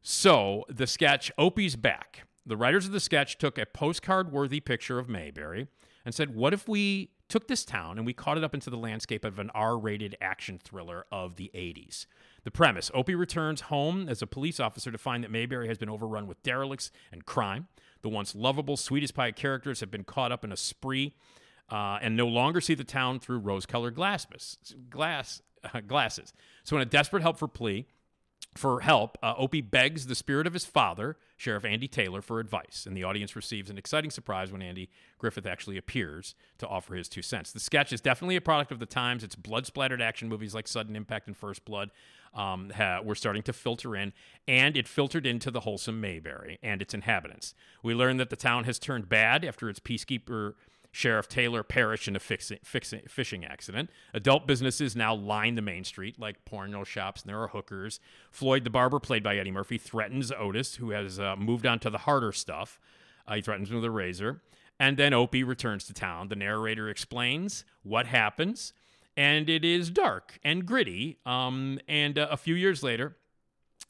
[0.03, 2.25] So the sketch, Opie's back.
[2.45, 5.69] The writers of the sketch took a postcard worthy picture of Mayberry
[6.05, 8.77] and said, what if we took this town and we caught it up into the
[8.77, 12.05] landscape of an R rated action thriller of the 80s?
[12.45, 15.89] The premise Opie returns home as a police officer to find that Mayberry has been
[15.89, 17.69] overrun with derelicts and crime.
[18.03, 21.15] The once lovable, sweetest pie characters have been caught up in a spree
[21.71, 24.27] uh, and no longer see the town through rose colored glass,
[24.91, 25.41] glass,
[25.73, 26.35] uh, glasses.
[26.65, 27.87] So, in a desperate help for plea,
[28.55, 32.85] for help, uh, Opie begs the spirit of his father, Sheriff Andy Taylor, for advice,
[32.87, 37.09] and the audience receives an exciting surprise when Andy Griffith actually appears to offer his
[37.09, 37.51] two cents.
[37.51, 39.25] The sketch is definitely a product of the times.
[39.25, 41.91] It's blood splattered action movies like Sudden Impact and First Blood
[42.33, 44.13] um, ha- were starting to filter in,
[44.47, 47.55] and it filtered into the wholesome Mayberry and its inhabitants.
[47.83, 50.55] We learn that the town has turned bad after its peacekeeper
[50.95, 53.91] Sheriff Taylor perished in a fixi- fixi- fishing accident.
[54.13, 57.99] Adult businesses now line the main street, like porno shops, and there are hookers.
[58.31, 61.91] Floyd the barber, played by Eddie Murphy, threatens Otis, who has uh, moved on to
[61.91, 62.79] the harder stuff.
[63.27, 64.43] Uh, he threatens him with a razor.
[64.79, 66.29] And then Opie returns to town.
[66.29, 68.75] The narrator explains what happens,
[69.17, 71.19] and it is dark and gritty.
[71.25, 73.17] Um, and uh, a few years later,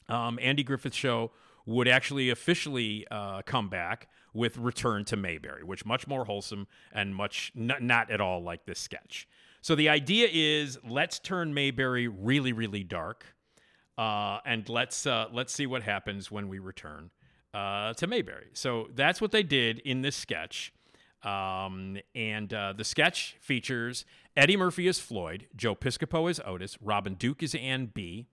[0.07, 1.31] um, Andy Griffith's show
[1.65, 7.15] would actually officially uh, come back with Return to Mayberry, which much more wholesome and
[7.15, 9.27] much n- not at all like this sketch.
[9.61, 13.25] So the idea is let's turn Mayberry really, really dark,
[13.97, 17.11] uh, and let's uh, let's see what happens when we return
[17.53, 18.47] uh, to Mayberry.
[18.53, 20.73] So that's what they did in this sketch.
[21.23, 24.03] Um, and uh, the sketch features
[24.35, 28.27] Eddie Murphy as Floyd, Joe Piscopo as Otis, Robin Duke as Ann B,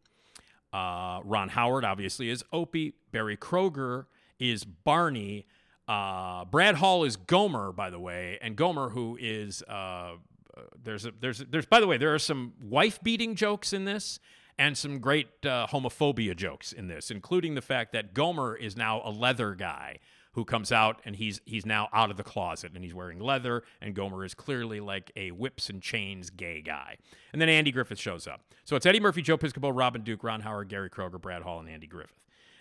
[0.72, 4.06] uh, Ron Howard obviously is Opie, Barry Kroeger
[4.38, 5.46] is Barney,
[5.88, 10.12] uh, Brad Hall is Gomer, by the way, and Gomer, who is uh,
[10.82, 14.18] there's a, there's there's by the way there are some wife beating jokes in this
[14.58, 19.00] and some great uh, homophobia jokes in this, including the fact that Gomer is now
[19.04, 19.98] a leather guy
[20.32, 23.64] who comes out and he's he's now out of the closet and he's wearing leather
[23.80, 26.96] and Gomer is clearly like a whips and chains gay guy.
[27.32, 28.42] And then Andy Griffith shows up.
[28.64, 31.68] So it's Eddie Murphy, Joe Piscopo, Robin Duke, Ron Howard, Gary Kroeger, Brad Hall, and
[31.68, 32.14] Andy Griffith.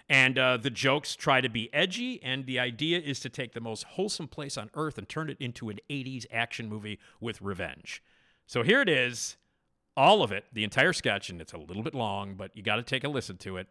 [0.09, 3.61] And uh, the jokes try to be edgy, and the idea is to take the
[3.61, 8.01] most wholesome place on earth and turn it into an 80s action movie with revenge.
[8.47, 9.37] So here it is,
[9.95, 12.77] all of it, the entire sketch, and it's a little bit long, but you got
[12.77, 13.67] to take a listen to it.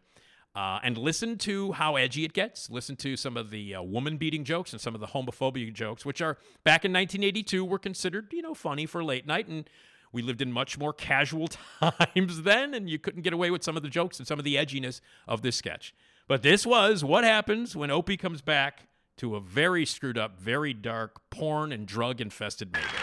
[0.55, 2.69] Uh, and listen to how edgy it gets.
[2.69, 6.05] Listen to some of the uh, woman beating jokes and some of the homophobia jokes,
[6.05, 9.47] which are back in 1982 were considered, you know, funny for late night.
[9.47, 9.69] And
[10.11, 11.47] we lived in much more casual
[11.81, 14.45] times then, and you couldn't get away with some of the jokes and some of
[14.45, 15.93] the edginess of this sketch.
[16.29, 18.87] But this was what happens when Opie comes back
[19.17, 22.93] to a very screwed up, very dark, porn and drug infested Mayberry.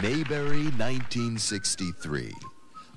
[0.00, 2.32] Mayberry 1963,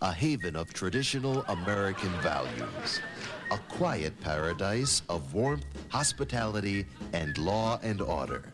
[0.04, 3.02] a haven of traditional American values,
[3.50, 8.54] a quiet paradise of warmth, hospitality, and law and order,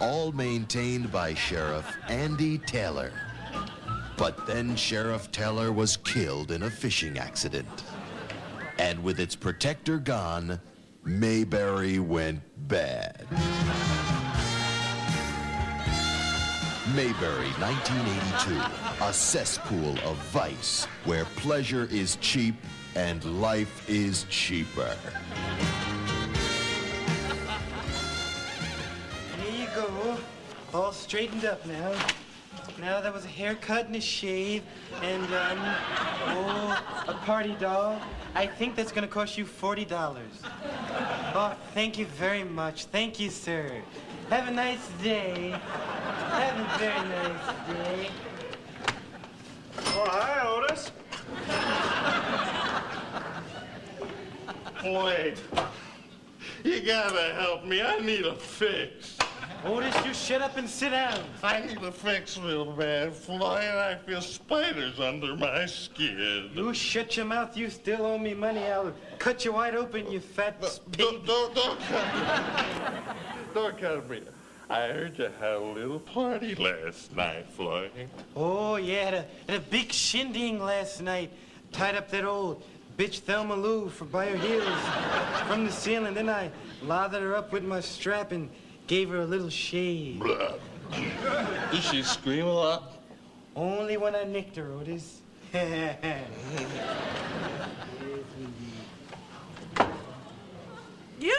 [0.00, 3.12] all maintained by Sheriff Andy Taylor.
[4.16, 7.84] But then Sheriff Taylor was killed in a fishing accident.
[8.82, 10.60] And with its protector gone,
[11.04, 13.28] Mayberry went bad.
[16.92, 22.56] Mayberry 1982, a cesspool of vice where pleasure is cheap
[22.96, 24.96] and life is cheaper.
[29.36, 30.18] There you go.
[30.74, 31.94] All straightened up now.
[32.80, 34.62] Now that was a haircut and a shave
[35.02, 35.58] and um,
[36.28, 38.00] oh, a party doll.
[38.34, 40.42] I think that's gonna cost you forty dollars.
[41.34, 42.86] Oh, thank you very much.
[42.86, 43.82] Thank you, sir.
[44.30, 45.50] Have a nice day.
[45.50, 47.46] Have a very nice
[47.76, 48.10] day.
[49.94, 50.90] Oh, hi, Otis.
[54.84, 55.38] Wait.
[56.64, 57.82] You gotta help me.
[57.82, 59.18] I need a fix.
[59.64, 61.20] Otis, you shut up and sit down.
[61.40, 63.62] I need a fix real bad, Floyd.
[63.62, 66.50] I feel spiders under my skin.
[66.52, 67.56] You shut your mouth.
[67.56, 68.66] You still owe me money.
[68.66, 71.26] I'll cut you wide open, you fat Don't, pig.
[71.26, 73.14] don't, don't cut me.
[73.54, 74.20] Don't cut me.
[74.68, 77.90] I heard you had a little party last night, Floyd.
[78.34, 81.30] Oh, yeah, had a, had a big shindig last night.
[81.70, 82.64] Tied up that old
[82.96, 86.14] bitch Thelma Lou for by her heels from the ceiling.
[86.14, 86.50] Then I
[86.82, 88.50] lathered her up with my strap and
[88.92, 90.20] gave her a little shade.
[90.20, 90.52] Blah.
[91.70, 92.92] Did she scream a lot?
[93.56, 95.22] Only when I nicked her, Otis.
[95.54, 95.62] you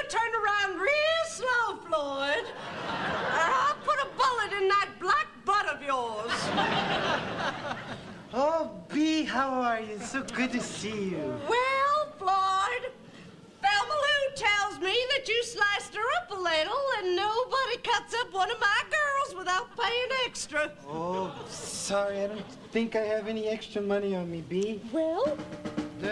[0.09, 2.43] turned around real slow, Floyd.
[2.43, 6.31] Or I'll put a bullet in that black butt of yours.
[8.33, 9.99] oh, Bee, how are you?
[9.99, 11.39] So good to see you.
[11.47, 12.91] Well, Floyd,
[13.61, 13.93] Thelma
[14.35, 15.72] tells me that you slide
[16.33, 20.71] a little, and nobody cuts up one of my girls without paying extra.
[20.87, 24.81] Oh, sorry, I don't think I have any extra money on me, Bee.
[24.91, 25.37] Well,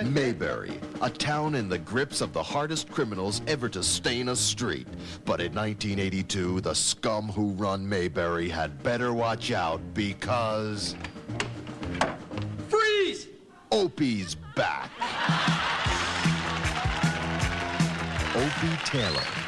[0.04, 4.88] Mayberry, a town in the grips of the hardest criminals ever to stain a street.
[5.26, 10.96] But in 1982, the scum who run Mayberry had better watch out because
[12.70, 13.28] Freeze!
[13.72, 14.92] Opie's back.
[18.36, 19.41] Opie Taylor.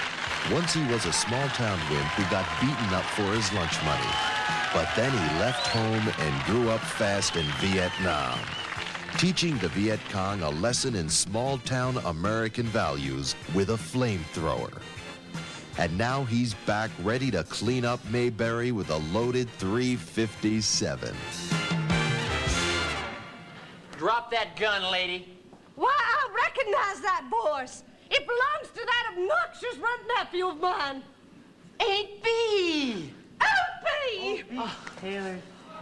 [0.51, 4.09] Once he was a small town wimp who got beaten up for his lunch money.
[4.73, 8.37] But then he left home and grew up fast in Vietnam,
[9.17, 14.81] teaching the Viet Cong a lesson in small town American values with a flamethrower.
[15.77, 21.15] And now he's back ready to clean up Mayberry with a loaded 357.
[23.97, 25.39] Drop that gun, lady.
[25.75, 27.83] why, I recognize that voice.
[28.13, 31.01] It belongs to that obnoxious runt nephew of mine.
[31.81, 33.11] Ain't Bee!
[33.41, 33.45] Oh,
[33.81, 34.43] Opie!
[34.55, 35.39] Oh, oh, Taylor,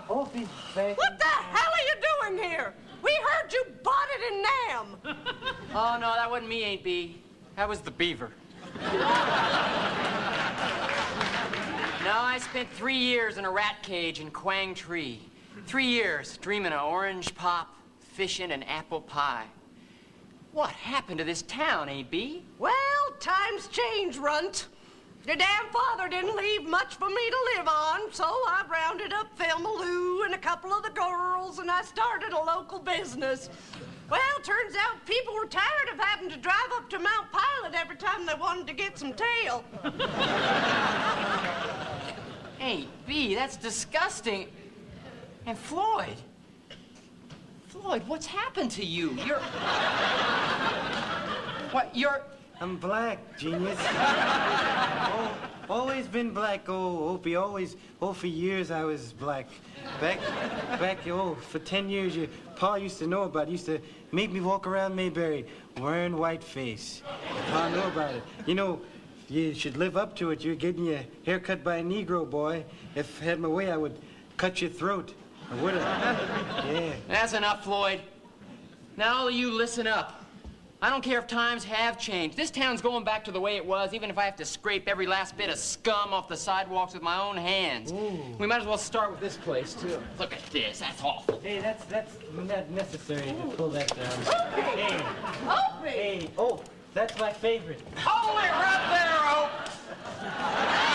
[0.10, 0.98] Opie's back.
[0.98, 1.96] What the hell are you
[2.38, 2.74] doing here?
[3.04, 4.98] We heard you bought it in Nam.
[5.74, 7.22] Oh, no, that wasn't me, Ain't Bee.
[7.56, 8.30] That was the beaver.
[8.76, 8.92] no,
[12.14, 15.20] I spent three years in a rat cage in Quang Tri.
[15.66, 19.46] Three years dreaming of orange pop, fishing, and apple pie.
[20.54, 22.44] What happened to this town, Ain't Bee?
[22.60, 22.74] Well,
[23.22, 24.68] times change, Runt.
[25.26, 29.38] Your damn father didn't leave much for me to live on, so I rounded up
[29.38, 33.50] Thelma Lou and a couple of the girls, and I started a local business.
[34.10, 37.96] Well, turns out people were tired of having to drive up to Mount Pilot every
[37.96, 39.64] time they wanted to get some tail.
[42.60, 44.50] Ain't Bee, that's disgusting.
[45.46, 46.18] And Floyd.
[47.82, 49.12] Floyd, what's happened to you?
[49.26, 49.40] You're.
[51.72, 52.22] What, you're.
[52.60, 53.80] I'm black, genius.
[53.82, 55.36] oh,
[55.68, 56.70] always been black.
[56.70, 57.76] Oh, Opie, always.
[58.02, 59.48] Oh, for years I was black.
[60.00, 60.20] Back,
[60.80, 61.08] back.
[61.08, 63.48] Oh, for ten years, your pa used to know about.
[63.48, 63.52] it.
[63.52, 63.80] Used to
[64.12, 65.48] make me walk around Mayberry
[65.80, 67.02] wearing white face.
[67.50, 68.24] Pa knew about it.
[68.46, 68.82] You know,
[69.28, 70.44] you should live up to it.
[70.44, 72.64] You're getting your hair cut by a Negro boy.
[72.94, 73.98] If I had my way, I would
[74.38, 75.16] cut your throat.
[75.52, 76.66] I would have.
[76.72, 76.94] Yeah.
[77.08, 78.00] That's enough, Floyd.
[78.96, 80.24] Now, all of you, listen up.
[80.84, 82.36] I don't care if times have changed.
[82.36, 84.88] This town's going back to the way it was, even if I have to scrape
[84.88, 87.94] every last bit of scum off the sidewalks with my own hands.
[88.40, 90.02] We might as well start with this place, too.
[90.18, 90.80] Look at this.
[90.80, 91.40] That's awful.
[91.44, 94.54] Hey, that's that's not necessary to pull that down.
[94.54, 94.96] Hey,
[95.48, 95.90] Opie!
[95.90, 96.30] hey.
[96.38, 96.64] Oh,
[96.96, 97.82] that's my favorite.
[97.98, 100.91] Hold it right there, Oak!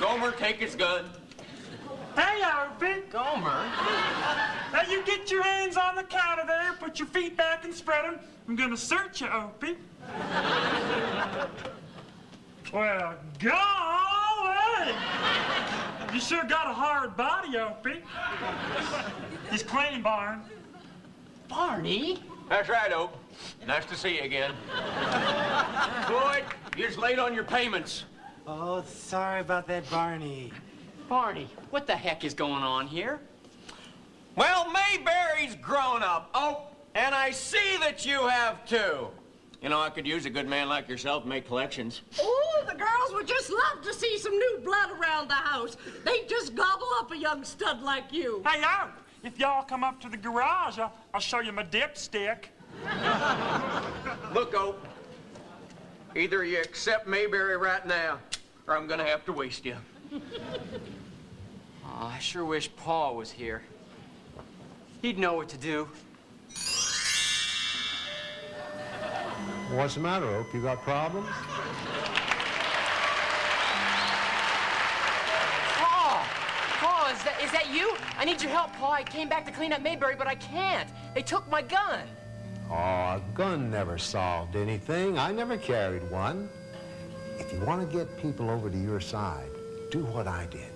[0.00, 1.06] Gomer, take his gun.
[2.16, 3.02] Hey, Opie.
[3.10, 3.64] Gomer.
[4.72, 8.04] Now you get your hands on the counter there, put your feet back and spread
[8.04, 8.18] them.
[8.48, 9.76] I'm gonna search you, Opie.
[12.72, 14.94] well, golly!
[16.12, 18.02] You sure got a hard body, Opie.
[19.50, 20.42] He's clean, Barn.
[21.48, 22.22] Barney?
[22.48, 23.12] That's right, Oak.
[23.66, 24.52] Nice to see you again.
[26.06, 26.44] Floyd,
[26.76, 28.04] you're just late on your payments.
[28.48, 30.52] Oh, sorry about that, Barney.
[31.08, 33.18] Barney, what the heck is going on here?
[34.36, 39.08] Well, Mayberry's grown up, Oak, and I see that you have too.
[39.60, 42.02] You know, I could use a good man like yourself to make collections.
[42.20, 45.76] Oh, the girls would just love to see some new blood around the house.
[46.04, 48.44] They'd just gobble up a young stud like you.
[48.46, 48.90] Hey, Oak,
[49.24, 52.44] if y'all come up to the garage, I'll, I'll show you my dipstick.
[54.32, 54.78] Look, Oak,
[56.16, 58.18] either you accept Mayberry right now,
[58.66, 59.76] or I'm gonna have to waste you.
[61.98, 63.62] Oh, I sure wish Pa was here.
[65.02, 65.88] He'd know what to do.
[69.72, 70.46] What's the matter, Oak?
[70.54, 71.28] You got problems?
[75.76, 76.28] Pa!
[76.78, 77.94] Pa, is that, is that you?
[78.18, 78.92] I need your help, Pa.
[78.92, 80.88] I came back to clean up Mayberry, but I can't.
[81.14, 82.00] They took my gun.
[82.70, 85.18] Oh, a gun never solved anything.
[85.18, 86.48] I never carried one.
[87.38, 89.48] If you want to get people over to your side,
[89.90, 90.72] do what I did.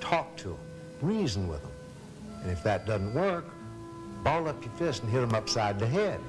[0.00, 0.58] Talk to them.
[1.02, 1.72] Reason with them.
[2.42, 3.44] And if that doesn't work,
[4.22, 6.20] ball up your fist and hit them upside the head.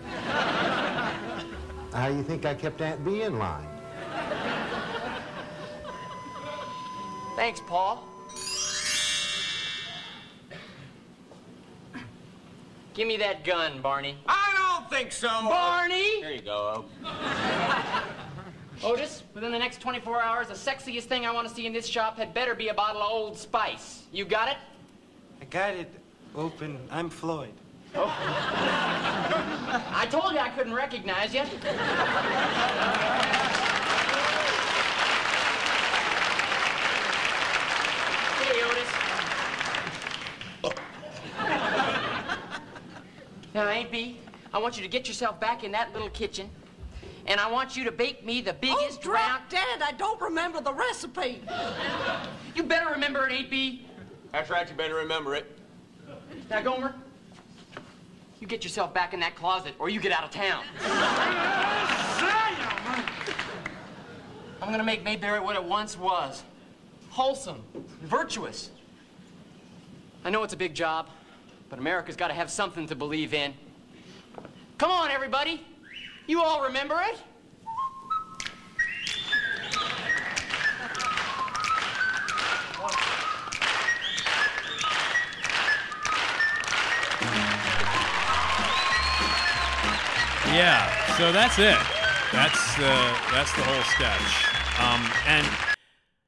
[1.93, 3.67] How do you think I kept Aunt Bee in line?
[7.35, 7.99] Thanks, Pa.
[12.93, 14.17] Give me that gun, Barney.
[14.27, 15.27] I don't think so.
[15.27, 16.21] Barney!
[16.21, 16.85] There you go,
[18.83, 21.85] Otis, within the next 24 hours, the sexiest thing I want to see in this
[21.85, 24.03] shop had better be a bottle of Old Spice.
[24.13, 24.57] You got it?
[25.41, 25.91] I got it
[26.33, 26.79] open.
[26.89, 27.51] I'm Floyd.
[27.93, 28.05] Oh.
[29.93, 31.41] I told you I couldn't recognize you.
[38.39, 38.89] Hey, Otis.
[40.63, 40.71] Oh.
[43.53, 44.19] Now, Aunt Bee,
[44.53, 46.49] I want you to get yourself back in that little kitchen,
[47.27, 49.43] and I want you to bake me the Oh, biggest round.
[49.47, 49.81] drop dead.
[49.81, 51.41] I don't remember the recipe.
[52.55, 53.85] You better remember it, Aunt Bee.
[54.33, 55.45] That's right, you better remember it.
[56.49, 56.93] Now, Gomer,
[58.41, 60.63] you get yourself back in that closet, or you get out of town.
[64.61, 66.43] I'm gonna make Mayberry what it once was.
[67.11, 67.63] Wholesome,
[68.01, 68.71] virtuous.
[70.25, 71.07] I know it's a big job,
[71.69, 73.53] but America's gotta have something to believe in.
[74.79, 75.61] Come on, everybody.
[76.25, 77.21] You all remember it?
[90.47, 91.75] Yeah, so that's it.
[92.31, 94.79] That's the that's the whole sketch.
[94.79, 95.45] Um, and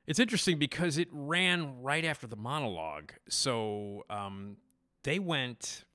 [0.07, 3.13] it's interesting because it ran right after the monologue.
[3.29, 4.57] So um,
[5.03, 5.85] they went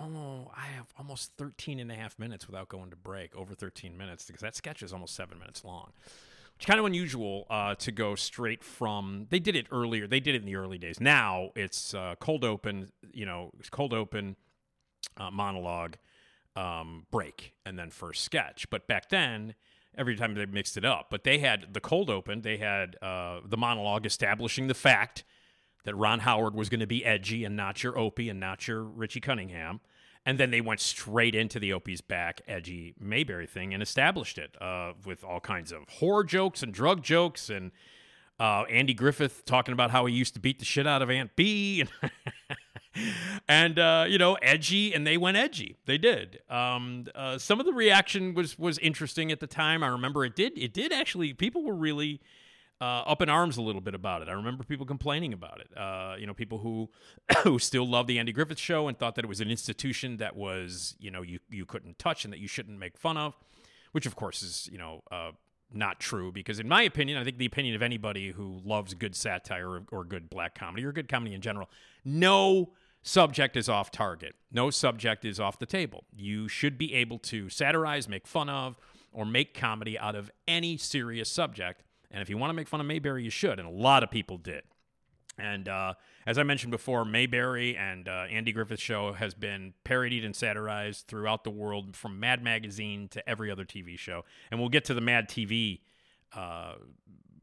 [0.00, 3.96] oh, I have almost 13 and a half minutes without going to break, over 13
[3.96, 5.92] minutes, because that sketch is almost seven minutes long.
[6.54, 9.26] Which is kind of unusual uh, to go straight from.
[9.30, 10.06] They did it earlier.
[10.06, 11.00] They did it in the early days.
[11.00, 12.90] Now it's uh, cold open.
[13.12, 14.36] You know, it's cold open
[15.18, 15.96] uh, monologue,
[16.54, 18.70] um, break, and then first sketch.
[18.70, 19.54] But back then,
[19.96, 21.08] every time they mixed it up.
[21.10, 22.42] But they had the cold open.
[22.42, 25.24] They had uh, the monologue establishing the fact
[25.86, 28.82] that Ron Howard was going to be edgy and not your Opie and not your
[28.82, 29.80] Richie Cunningham.
[30.26, 34.60] And then they went straight into the Opie's back edgy Mayberry thing and established it
[34.60, 37.70] uh, with all kinds of horror jokes and drug jokes and
[38.38, 41.34] uh, Andy Griffith talking about how he used to beat the shit out of Aunt
[41.36, 41.84] Bee
[43.48, 45.76] and, uh, you know edgy and they went edgy.
[45.86, 46.40] They did.
[46.50, 49.84] Um, uh, some of the reaction was was interesting at the time.
[49.84, 52.20] I remember it did it did actually people were really
[52.80, 54.28] uh, up in arms a little bit about it.
[54.28, 55.76] I remember people complaining about it.
[55.76, 56.90] Uh, you know, people who
[57.42, 60.36] who still love the Andy Griffith Show and thought that it was an institution that
[60.36, 63.34] was you know you you couldn't touch and that you shouldn't make fun of,
[63.92, 65.30] which of course is you know uh,
[65.72, 69.14] not true because in my opinion, I think the opinion of anybody who loves good
[69.14, 71.68] satire or, or good black comedy or good comedy in general,
[72.04, 72.72] no
[73.02, 74.34] subject is off target.
[74.50, 76.04] No subject is off the table.
[76.14, 78.76] You should be able to satirize, make fun of,
[79.12, 81.82] or make comedy out of any serious subject.
[82.16, 83.58] And if you want to make fun of Mayberry, you should.
[83.58, 84.62] And a lot of people did.
[85.36, 85.92] And uh,
[86.26, 91.08] as I mentioned before, Mayberry and uh, Andy Griffith's Show has been parodied and satirized
[91.08, 94.24] throughout the world from Mad Magazine to every other TV show.
[94.50, 95.80] And we'll get to the Mad TV
[96.34, 96.76] uh,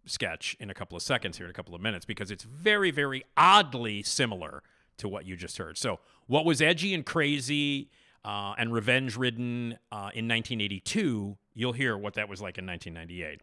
[0.08, 2.90] sketch in a couple of seconds here, in a couple of minutes, because it's very,
[2.90, 4.64] very oddly similar
[4.98, 5.78] to what you just heard.
[5.78, 7.92] So, what was edgy and crazy
[8.26, 13.42] uh, and revenge ridden uh, in 1982, you'll hear what that was like in 1998.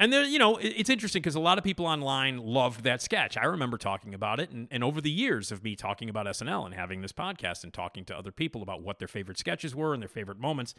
[0.00, 3.36] And there, you know, it's interesting because a lot of people online loved that sketch.
[3.36, 6.64] I remember talking about it, and, and over the years of me talking about SNL
[6.64, 9.92] and having this podcast and talking to other people about what their favorite sketches were
[9.92, 10.74] and their favorite moments,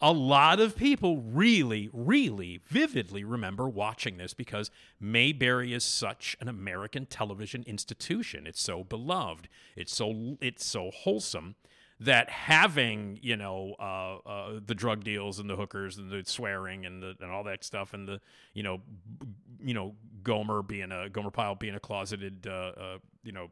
[0.00, 6.48] a lot of people really, really vividly remember watching this because Mayberry is such an
[6.48, 8.44] American television institution.
[8.44, 9.48] It's so beloved.
[9.76, 11.54] It's so it's so wholesome
[12.00, 16.86] that having you know uh, uh, the drug deals and the hookers and the swearing
[16.86, 18.20] and the and all that stuff and the
[18.52, 18.80] you know
[19.18, 19.26] b-
[19.64, 23.48] you know Gomer being a Gomer Pyle being a closeted uh, uh you know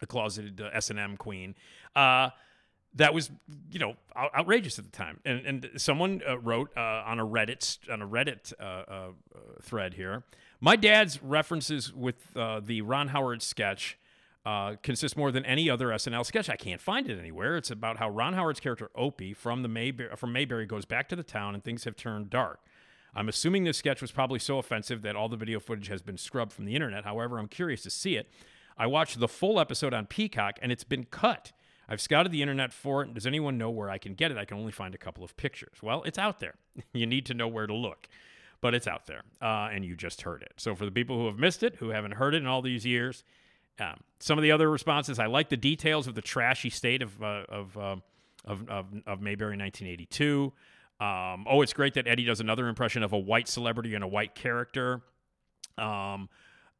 [0.00, 1.54] a closeted uh, S and M queen.
[1.96, 2.30] Uh,
[2.96, 3.28] that was,
[3.72, 8.00] you know, out- outrageous at the time, and and someone wrote on a Reddit on
[8.00, 8.52] a Reddit
[9.62, 10.22] thread here.
[10.60, 13.98] My dad's references with the Ron Howard sketch
[14.44, 16.50] uh, consists more than any other SNL sketch.
[16.50, 17.56] I can't find it anywhere.
[17.56, 21.16] It's about how Ron Howard's character Opie from the Mayberry, from Mayberry goes back to
[21.16, 22.60] the town and things have turned dark.
[23.14, 26.18] I'm assuming this sketch was probably so offensive that all the video footage has been
[26.18, 27.04] scrubbed from the internet.
[27.04, 28.28] However, I'm curious to see it.
[28.76, 31.52] I watched the full episode on Peacock and it's been cut.
[31.88, 33.14] I've scouted the internet for it.
[33.14, 34.36] Does anyone know where I can get it?
[34.36, 35.78] I can only find a couple of pictures.
[35.82, 36.54] Well, it's out there.
[36.92, 38.08] you need to know where to look,
[38.60, 40.54] but it's out there, uh, and you just heard it.
[40.56, 42.86] So for the people who have missed it, who haven't heard it in all these
[42.86, 43.22] years,
[43.80, 47.22] um, some of the other responses, I like the details of the trashy state of
[47.22, 47.96] uh, of, uh,
[48.44, 50.52] of, of of Mayberry 1982.
[51.00, 54.08] Um, oh, it's great that Eddie does another impression of a white celebrity and a
[54.08, 55.02] white character.
[55.76, 56.28] Um,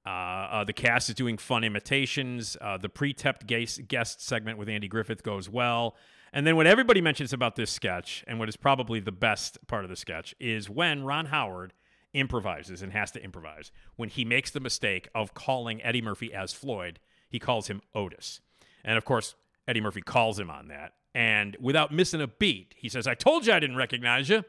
[0.06, 2.56] uh, uh, the cast is doing fun imitations.
[2.60, 5.96] Uh, the pre-tapped guest, guest segment with Andy Griffith goes well.
[6.32, 9.84] And then what everybody mentions about this sketch, and what is probably the best part
[9.84, 11.72] of the sketch, is when Ron Howard
[12.14, 13.70] improvises and has to improvise.
[13.96, 18.40] When he makes the mistake of calling Eddie Murphy as Floyd, he calls him Otis.
[18.84, 19.34] And of course,
[19.66, 20.92] Eddie Murphy calls him on that.
[21.14, 24.44] And without missing a beat, he says, I told you I didn't recognize you.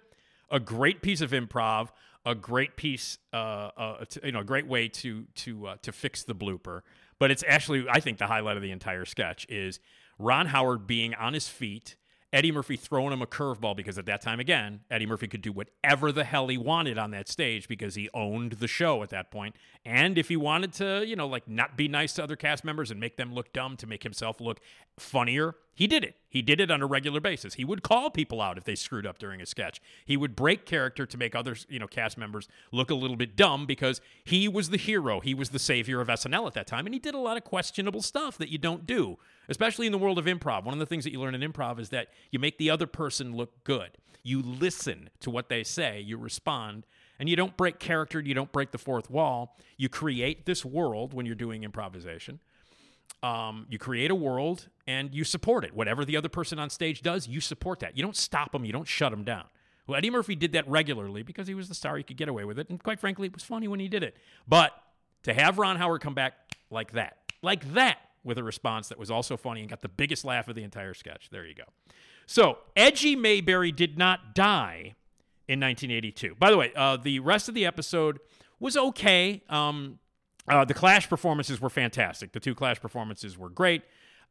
[0.50, 1.90] A great piece of improv,
[2.26, 5.92] a great piece, uh, uh, to, you know, a great way to to uh, to
[5.92, 6.82] fix the blooper.
[7.20, 9.80] But it's actually, I think, the highlight of the entire sketch is
[10.20, 11.96] Ron Howard being on his feet
[12.36, 15.54] Eddie Murphy throwing him a curveball because at that time, again, Eddie Murphy could do
[15.54, 19.32] whatever the hell he wanted on that stage because he owned the show at that
[19.32, 19.56] point.
[19.86, 22.92] And if he wanted to, you know, like not be nice to other cast members
[22.92, 24.60] and make them look dumb to make himself look
[25.00, 26.16] funnier, he did it.
[26.30, 27.56] He did it on a regular basis.
[27.56, 29.82] He would call people out if they screwed up during a sketch.
[30.06, 33.36] He would break character to make other, you know, cast members look a little bit
[33.36, 35.20] dumb because he was the hero.
[35.20, 36.88] He was the savior of SNL at that time.
[36.88, 39.18] And he did a lot of questionable stuff that you don't do
[39.48, 40.64] especially in the world of improv.
[40.66, 42.88] One of the things that you learn in improv is that you make the other
[42.88, 43.98] person look good.
[44.24, 46.86] You listen to what they say, you respond,
[47.20, 49.58] and you don't break character, you don't break the fourth wall.
[49.78, 52.40] You create this world when you're doing improvisation.
[53.26, 55.74] Um, you create a world and you support it.
[55.74, 57.98] Whatever the other person on stage does, you support that.
[57.98, 59.46] You don't stop them, you don't shut them down.
[59.88, 61.98] Well, Eddie Murphy did that regularly because he was the star.
[61.98, 62.70] He could get away with it.
[62.70, 64.16] And quite frankly, it was funny when he did it.
[64.48, 64.74] But
[65.24, 66.34] to have Ron Howard come back
[66.70, 70.24] like that, like that, with a response that was also funny and got the biggest
[70.24, 71.30] laugh of the entire sketch.
[71.32, 71.64] There you go.
[72.28, 74.96] So, Edgy Mayberry did not die
[75.48, 76.36] in 1982.
[76.40, 78.20] By the way, uh, the rest of the episode
[78.60, 79.44] was okay.
[79.50, 80.00] Um,
[80.48, 82.32] uh, the Clash performances were fantastic.
[82.32, 83.84] The two Clash performances were great.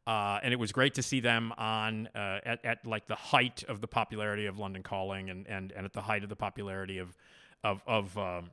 [0.07, 3.63] Uh, and it was great to see them on uh, at, at like the height
[3.67, 6.99] of the popularity of London Calling and, and, and at the height of the popularity
[6.99, 7.15] of
[7.63, 8.51] of of um,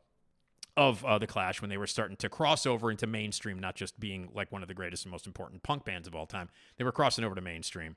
[0.76, 4.00] of uh, the Clash when they were starting to cross over into mainstream, not just
[4.00, 6.48] being like one of the greatest and most important punk bands of all time.
[6.78, 7.96] They were crossing over to mainstream,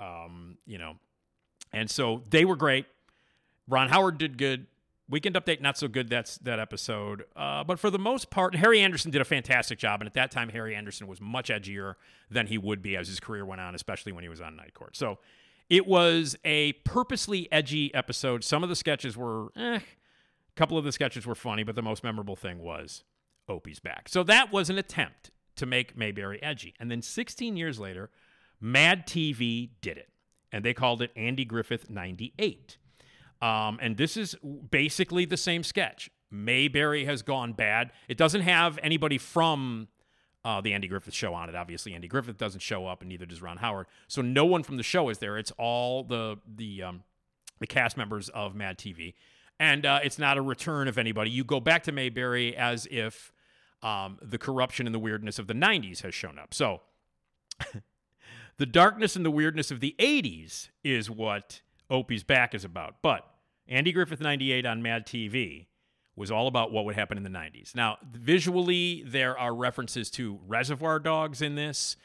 [0.00, 0.96] um, you know,
[1.72, 2.86] and so they were great.
[3.68, 4.66] Ron Howard did good.
[5.08, 6.08] Weekend Update not so good.
[6.08, 10.00] That's that episode, uh, but for the most part, Harry Anderson did a fantastic job.
[10.00, 11.94] And at that time, Harry Anderson was much edgier
[12.30, 14.74] than he would be as his career went on, especially when he was on Night
[14.74, 14.96] Court.
[14.96, 15.18] So
[15.70, 18.42] it was a purposely edgy episode.
[18.42, 19.80] Some of the sketches were eh, a
[20.56, 23.04] couple of the sketches were funny, but the most memorable thing was
[23.48, 24.08] Opie's back.
[24.08, 26.74] So that was an attempt to make Mayberry edgy.
[26.80, 28.10] And then 16 years later,
[28.60, 30.08] Mad TV did it.
[30.52, 32.78] And they called it Andy Griffith 98.
[33.42, 34.34] Um, and this is
[34.70, 36.10] basically the same sketch.
[36.30, 37.92] Mayberry has gone bad.
[38.08, 39.88] It doesn't have anybody from
[40.44, 41.54] uh, the Andy Griffith show on it.
[41.54, 43.86] Obviously, Andy Griffith doesn't show up, and neither does Ron Howard.
[44.08, 45.38] So no one from the show is there.
[45.38, 47.04] It's all the the um,
[47.60, 49.14] the cast members of Mad TV
[49.58, 51.30] and uh, it's not a return of anybody.
[51.30, 53.32] You go back to Mayberry as if
[53.82, 56.52] um, the corruption and the weirdness of the 90s has shown up.
[56.52, 56.82] So
[58.58, 62.96] the darkness and the weirdness of the 80s is what Opie's Back is about.
[63.02, 63.28] But
[63.68, 65.66] Andy Griffith 98 on Mad TV
[66.14, 67.74] was all about what would happen in the 90s.
[67.74, 71.96] Now, visually, there are references to Reservoir Dogs in this.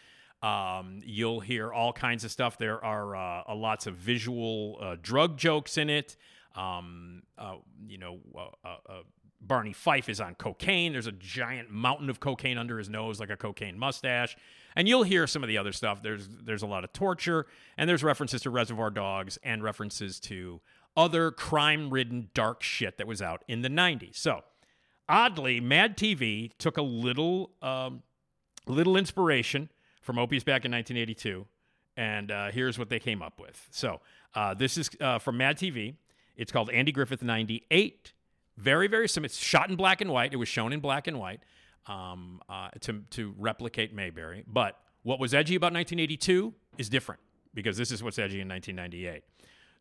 [0.44, 2.58] Um, you'll hear all kinds of stuff.
[2.58, 6.18] There are uh, lots of visual uh, drug jokes in it.
[6.56, 7.56] Um, uh,
[7.88, 9.02] you know, uh, uh, uh,
[9.40, 10.92] Barney Fife is on cocaine.
[10.92, 14.36] There's a giant mountain of cocaine under his nose, like a cocaine mustache.
[14.76, 16.02] And you'll hear some of the other stuff.
[16.02, 17.46] There's there's a lot of torture,
[17.78, 20.62] and there's references to Reservoir Dogs and references to
[20.96, 24.18] other crime-ridden dark shit that was out in the 90s.
[24.18, 24.44] So,
[25.08, 28.04] oddly, Mad TV took a little um,
[28.68, 29.70] little inspiration
[30.02, 31.46] from Opie's back in 1982,
[31.98, 33.68] and uh, here's what they came up with.
[33.72, 34.02] So,
[34.36, 35.96] uh, this is uh, from Mad TV.
[36.38, 38.14] It's called Andy Griffith 98.
[38.58, 39.26] Very, very similar.
[39.26, 40.34] It's shot in black and white.
[40.34, 41.42] It was shown in black and white
[41.88, 44.44] um, uh, to, to replicate Mayberry.
[44.48, 47.22] But what was edgy about 1982 is different
[47.54, 49.24] because this is what's edgy in 1998.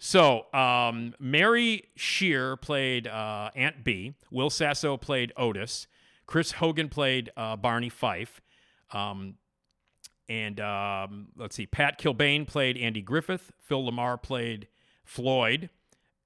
[0.03, 4.15] So, um, Mary Scheer played uh, Aunt Bee.
[4.31, 5.87] Will Sasso played Otis.
[6.27, 8.41] Chris Hogan played uh, Barney Fife.
[8.93, 9.35] Um,
[10.29, 13.53] and um, let's see, Pat Kilbane played Andy Griffith.
[13.59, 14.69] Phil LaMarr played
[15.05, 15.69] Floyd.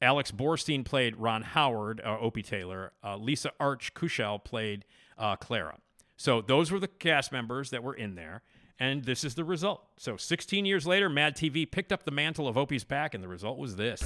[0.00, 2.92] Alex Borstein played Ron Howard, uh, Opie Taylor.
[3.02, 4.84] Uh, Lisa Arch Kushell played
[5.18, 5.78] uh, Clara.
[6.16, 8.42] So those were the cast members that were in there.
[8.78, 9.82] And this is the result.
[9.98, 13.28] So 16 years later, Mad TV picked up the mantle of Opie's back, and the
[13.28, 14.02] result was this.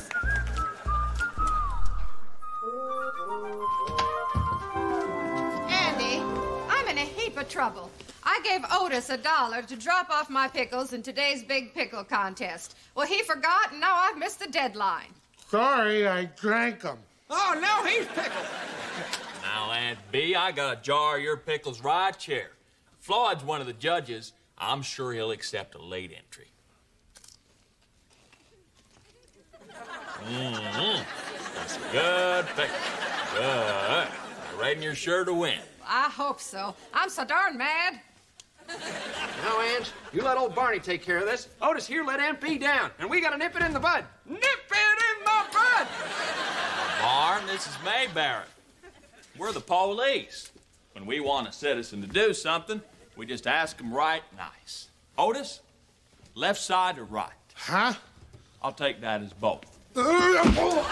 [5.68, 6.20] Andy,
[6.68, 7.90] I'm in a heap of trouble.
[8.22, 12.76] I gave Otis a dollar to drop off my pickles in today's big pickle contest.
[12.94, 15.09] Well, he forgot, and now I've missed the deadline.
[15.48, 16.98] Sorry, I drank them.
[17.30, 18.46] Oh, no, he's pickled.
[19.59, 22.52] Now, Aunt Bee, I got a jar of your pickles right here.
[23.00, 24.32] Floyd's one of the judges.
[24.56, 26.46] I'm sure he'll accept a late entry.
[30.22, 31.02] Mm-hmm.
[31.56, 32.76] That's a good pickle.
[33.34, 34.09] Good.
[34.61, 35.59] Right in your sure to win.
[35.84, 36.76] I hope so.
[36.94, 38.00] I'm so darn mad.
[38.68, 41.48] No, Ange, you let old Barney take care of this.
[41.61, 44.04] Otis here let Aunt Bee down, and we gotta nip it in the bud.
[44.24, 45.88] Nip it in the bud!
[47.02, 48.44] Barn, this is Mayberry.
[49.39, 50.51] We're the police.
[50.93, 52.82] When we want a citizen to do something,
[53.16, 54.89] we just ask them right nice.
[55.16, 55.61] Otis,
[56.34, 57.30] left side or right?
[57.55, 57.93] Huh?
[58.61, 59.78] I'll take that as both.
[59.95, 60.84] Well,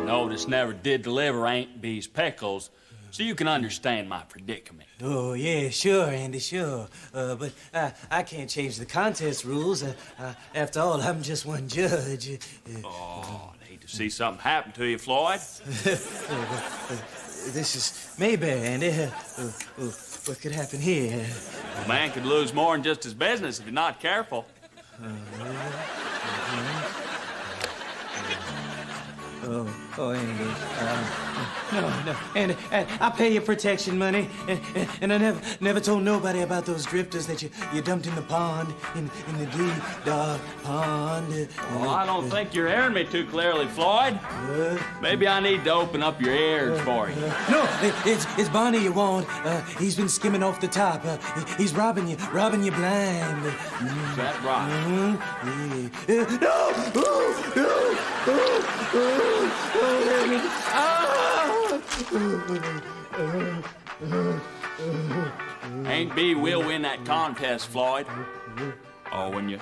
[0.00, 2.70] and Otis never did deliver Aunt Bee's pickles,
[3.16, 4.90] so you can understand my predicament.
[5.02, 6.86] Oh, yeah, sure, Andy, sure.
[7.14, 9.82] Uh, but I, I can't change the contest rules.
[9.82, 12.32] Uh, uh, after all, I'm just one judge.
[12.32, 12.36] Uh,
[12.84, 15.40] Oh, I hate to see something happen to you, Floyd.
[15.64, 18.90] this is Mayberry, Andy.
[18.90, 19.08] Uh,
[19.38, 19.50] uh,
[20.26, 21.26] what could happen here?
[21.86, 24.44] A man could lose more than just his business if you're not careful.
[29.42, 30.44] Oh, oh, Andy.
[30.44, 31.25] Um,
[31.72, 35.80] no, no, Andy, I, I pay you protection money, and, and, and I never, never
[35.80, 39.46] told nobody about those drifters that you, you dumped in the pond, in, in the
[39.46, 41.32] deep, dark pond.
[41.32, 41.46] Uh,
[41.78, 44.18] Well, I don't think you're hearing me too clearly, Floyd.
[45.00, 47.16] Maybe I need to open up your ears for you.
[47.50, 49.26] No, it, it's, it's Barney you want.
[49.44, 51.04] Uh, he's been skimming off the top.
[51.04, 51.16] Uh,
[51.56, 53.46] he's robbing you, robbing you blind.
[53.46, 53.52] Is
[54.16, 55.18] that right?
[55.44, 56.22] Mhm, yeah.
[56.22, 56.72] Uh, no!
[56.96, 57.66] Oh, no!
[58.28, 58.62] Oh,
[60.74, 61.25] oh,
[65.86, 68.06] Ain't Bee will win that contest, Floyd.
[69.12, 69.58] Oh, when you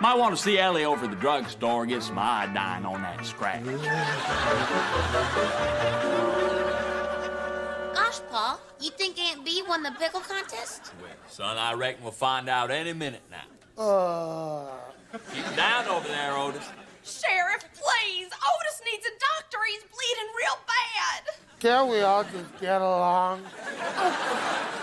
[0.00, 3.64] might want to see Ellie over at the drugstore, get some iodine on that scratch.
[7.94, 10.92] Gosh, Pa, you think Aunt Bee won the pickle contest?
[11.00, 13.82] Well, Son, I reckon we'll find out any minute now.
[13.82, 14.70] Uh,
[15.34, 16.66] Keep down over there, Otis.
[17.04, 18.28] Sheriff, please.
[18.28, 19.58] Otis needs a doctor.
[19.68, 21.34] He's bleeding real bad.
[21.60, 23.42] can't we all just get along?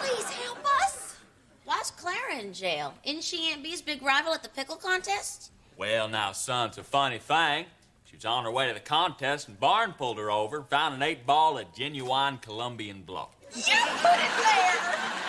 [0.02, 1.18] Please help us.
[1.66, 2.94] Why's Clara in jail?
[3.04, 5.52] Isn't she Aunt Bee's big rival at the pickle contest?
[5.78, 7.66] Well, now, son, it's a funny thing.
[8.04, 10.96] She was on her way to the contest, and Barn pulled her over and found
[10.96, 13.30] an eight ball of genuine Colombian blow.
[13.56, 14.76] You put it there.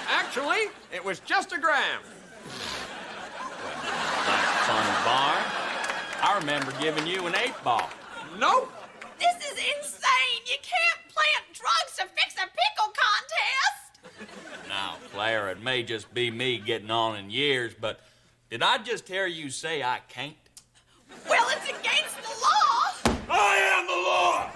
[0.09, 2.01] Actually, it was just a gram.
[4.66, 5.45] Son Barn,
[6.22, 7.88] I remember giving you an eight ball.
[8.38, 8.72] Nope.
[9.18, 10.42] This is insane.
[10.46, 14.68] You can't plant drugs to fix a pickle contest.
[14.68, 18.00] Now, Claire, it may just be me getting on in years, but
[18.50, 20.36] did I just hear you say I can't?
[21.28, 22.92] Well, it's against the law.
[23.30, 24.50] I am the law!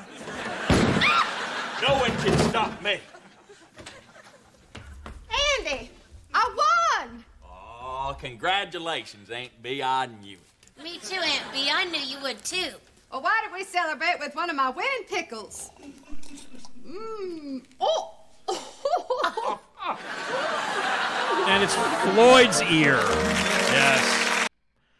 [1.82, 3.00] No one can stop me.
[5.58, 5.90] Andy,
[6.32, 7.24] I won!
[7.44, 9.82] Oh, congratulations, Aunt Bee.
[9.82, 10.53] I knew it.
[10.82, 11.70] Me too, Aunt Bee.
[11.72, 12.72] I knew you would too.
[13.10, 15.70] Well, why don't we celebrate with one of my winning pickles?
[16.86, 17.62] Mmm.
[17.80, 18.10] Oh!
[21.46, 22.96] And it's Floyd's ear.
[22.96, 24.48] Yes.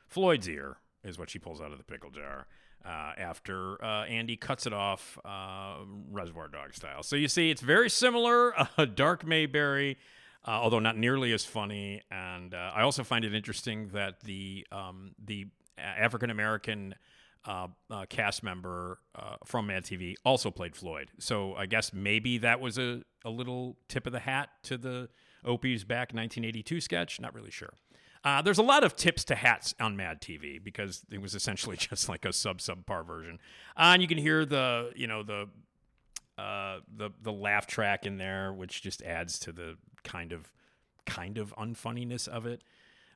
[0.09, 2.47] Floyd's ear is what she pulls out of the pickle jar
[2.85, 5.77] uh, after uh, Andy cuts it off uh,
[6.11, 7.03] Reservoir Dog style.
[7.03, 8.53] So you see, it's very similar.
[8.77, 9.97] Uh, Dark Mayberry,
[10.47, 12.03] uh, although not nearly as funny.
[12.11, 15.47] And uh, I also find it interesting that the um, the
[15.79, 16.95] African American
[17.45, 21.11] uh, uh, cast member uh, from Mad TV also played Floyd.
[21.19, 25.09] So I guess maybe that was a, a little tip of the hat to the
[25.45, 27.21] Opie's Back 1982 sketch.
[27.21, 27.75] Not really sure.
[28.25, 31.77] Uh, there's a lot of tips to hats on Mad TV because it was essentially
[31.79, 33.39] just like a sub subpar version.
[33.77, 35.49] Uh, and you can hear the you know the
[36.39, 40.51] uh, the the laugh track in there, which just adds to the kind of
[41.05, 42.63] kind of unfunniness of it.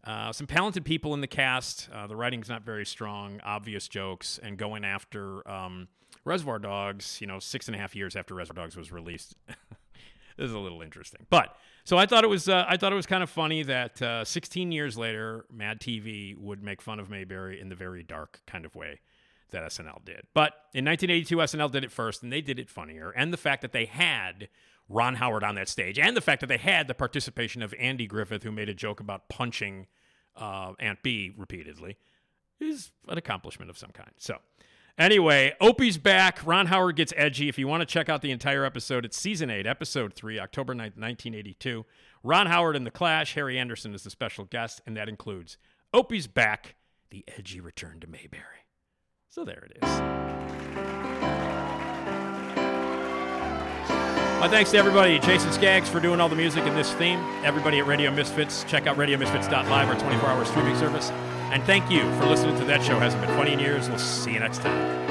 [0.04, 1.88] Uh, some talented people in the cast.
[1.92, 3.40] Uh, the writing's not very strong.
[3.44, 5.88] Obvious jokes and going after um,
[6.24, 7.20] Reservoir Dogs.
[7.20, 9.34] You know, six and a half years after Reservoir Dogs was released.
[9.48, 12.48] this is a little interesting, but so I thought it was.
[12.48, 16.36] Uh, I thought it was kind of funny that uh, 16 years later, Mad TV
[16.36, 19.00] would make fun of Mayberry in the very dark kind of way
[19.50, 20.22] that SNL did.
[20.34, 23.10] But in 1982, SNL did it first, and they did it funnier.
[23.10, 24.48] And the fact that they had
[24.88, 28.06] Ron Howard on that stage, and the fact that they had the participation of Andy
[28.06, 29.86] Griffith, who made a joke about punching
[30.36, 31.96] uh, Aunt Bee repeatedly,
[32.60, 34.10] is an accomplishment of some kind.
[34.16, 34.38] So,
[34.96, 36.44] anyway, Opie's back.
[36.46, 37.48] Ron Howard gets edgy.
[37.48, 40.74] If you want to check out the entire episode, it's season eight, episode three, October
[40.74, 41.84] 9th, 1982.
[42.22, 43.34] Ron Howard and the Clash.
[43.34, 45.58] Harry Anderson is the special guest, and that includes
[45.92, 46.76] Opie's back,
[47.10, 48.64] the edgy return to Mayberry.
[49.28, 50.47] So there it is.
[54.38, 57.18] My thanks to everybody, Jason Skaggs, for doing all the music in this theme.
[57.42, 61.10] Everybody at Radio Misfits, check out RadioMisfits.live, our 24 hour streaming service.
[61.50, 63.00] And thank you for listening to that show.
[63.00, 63.88] Hasn't been 20 years.
[63.88, 65.08] We'll see you next time.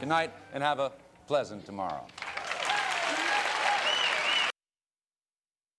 [0.00, 0.90] Good night and have a
[1.26, 2.06] pleasant tomorrow.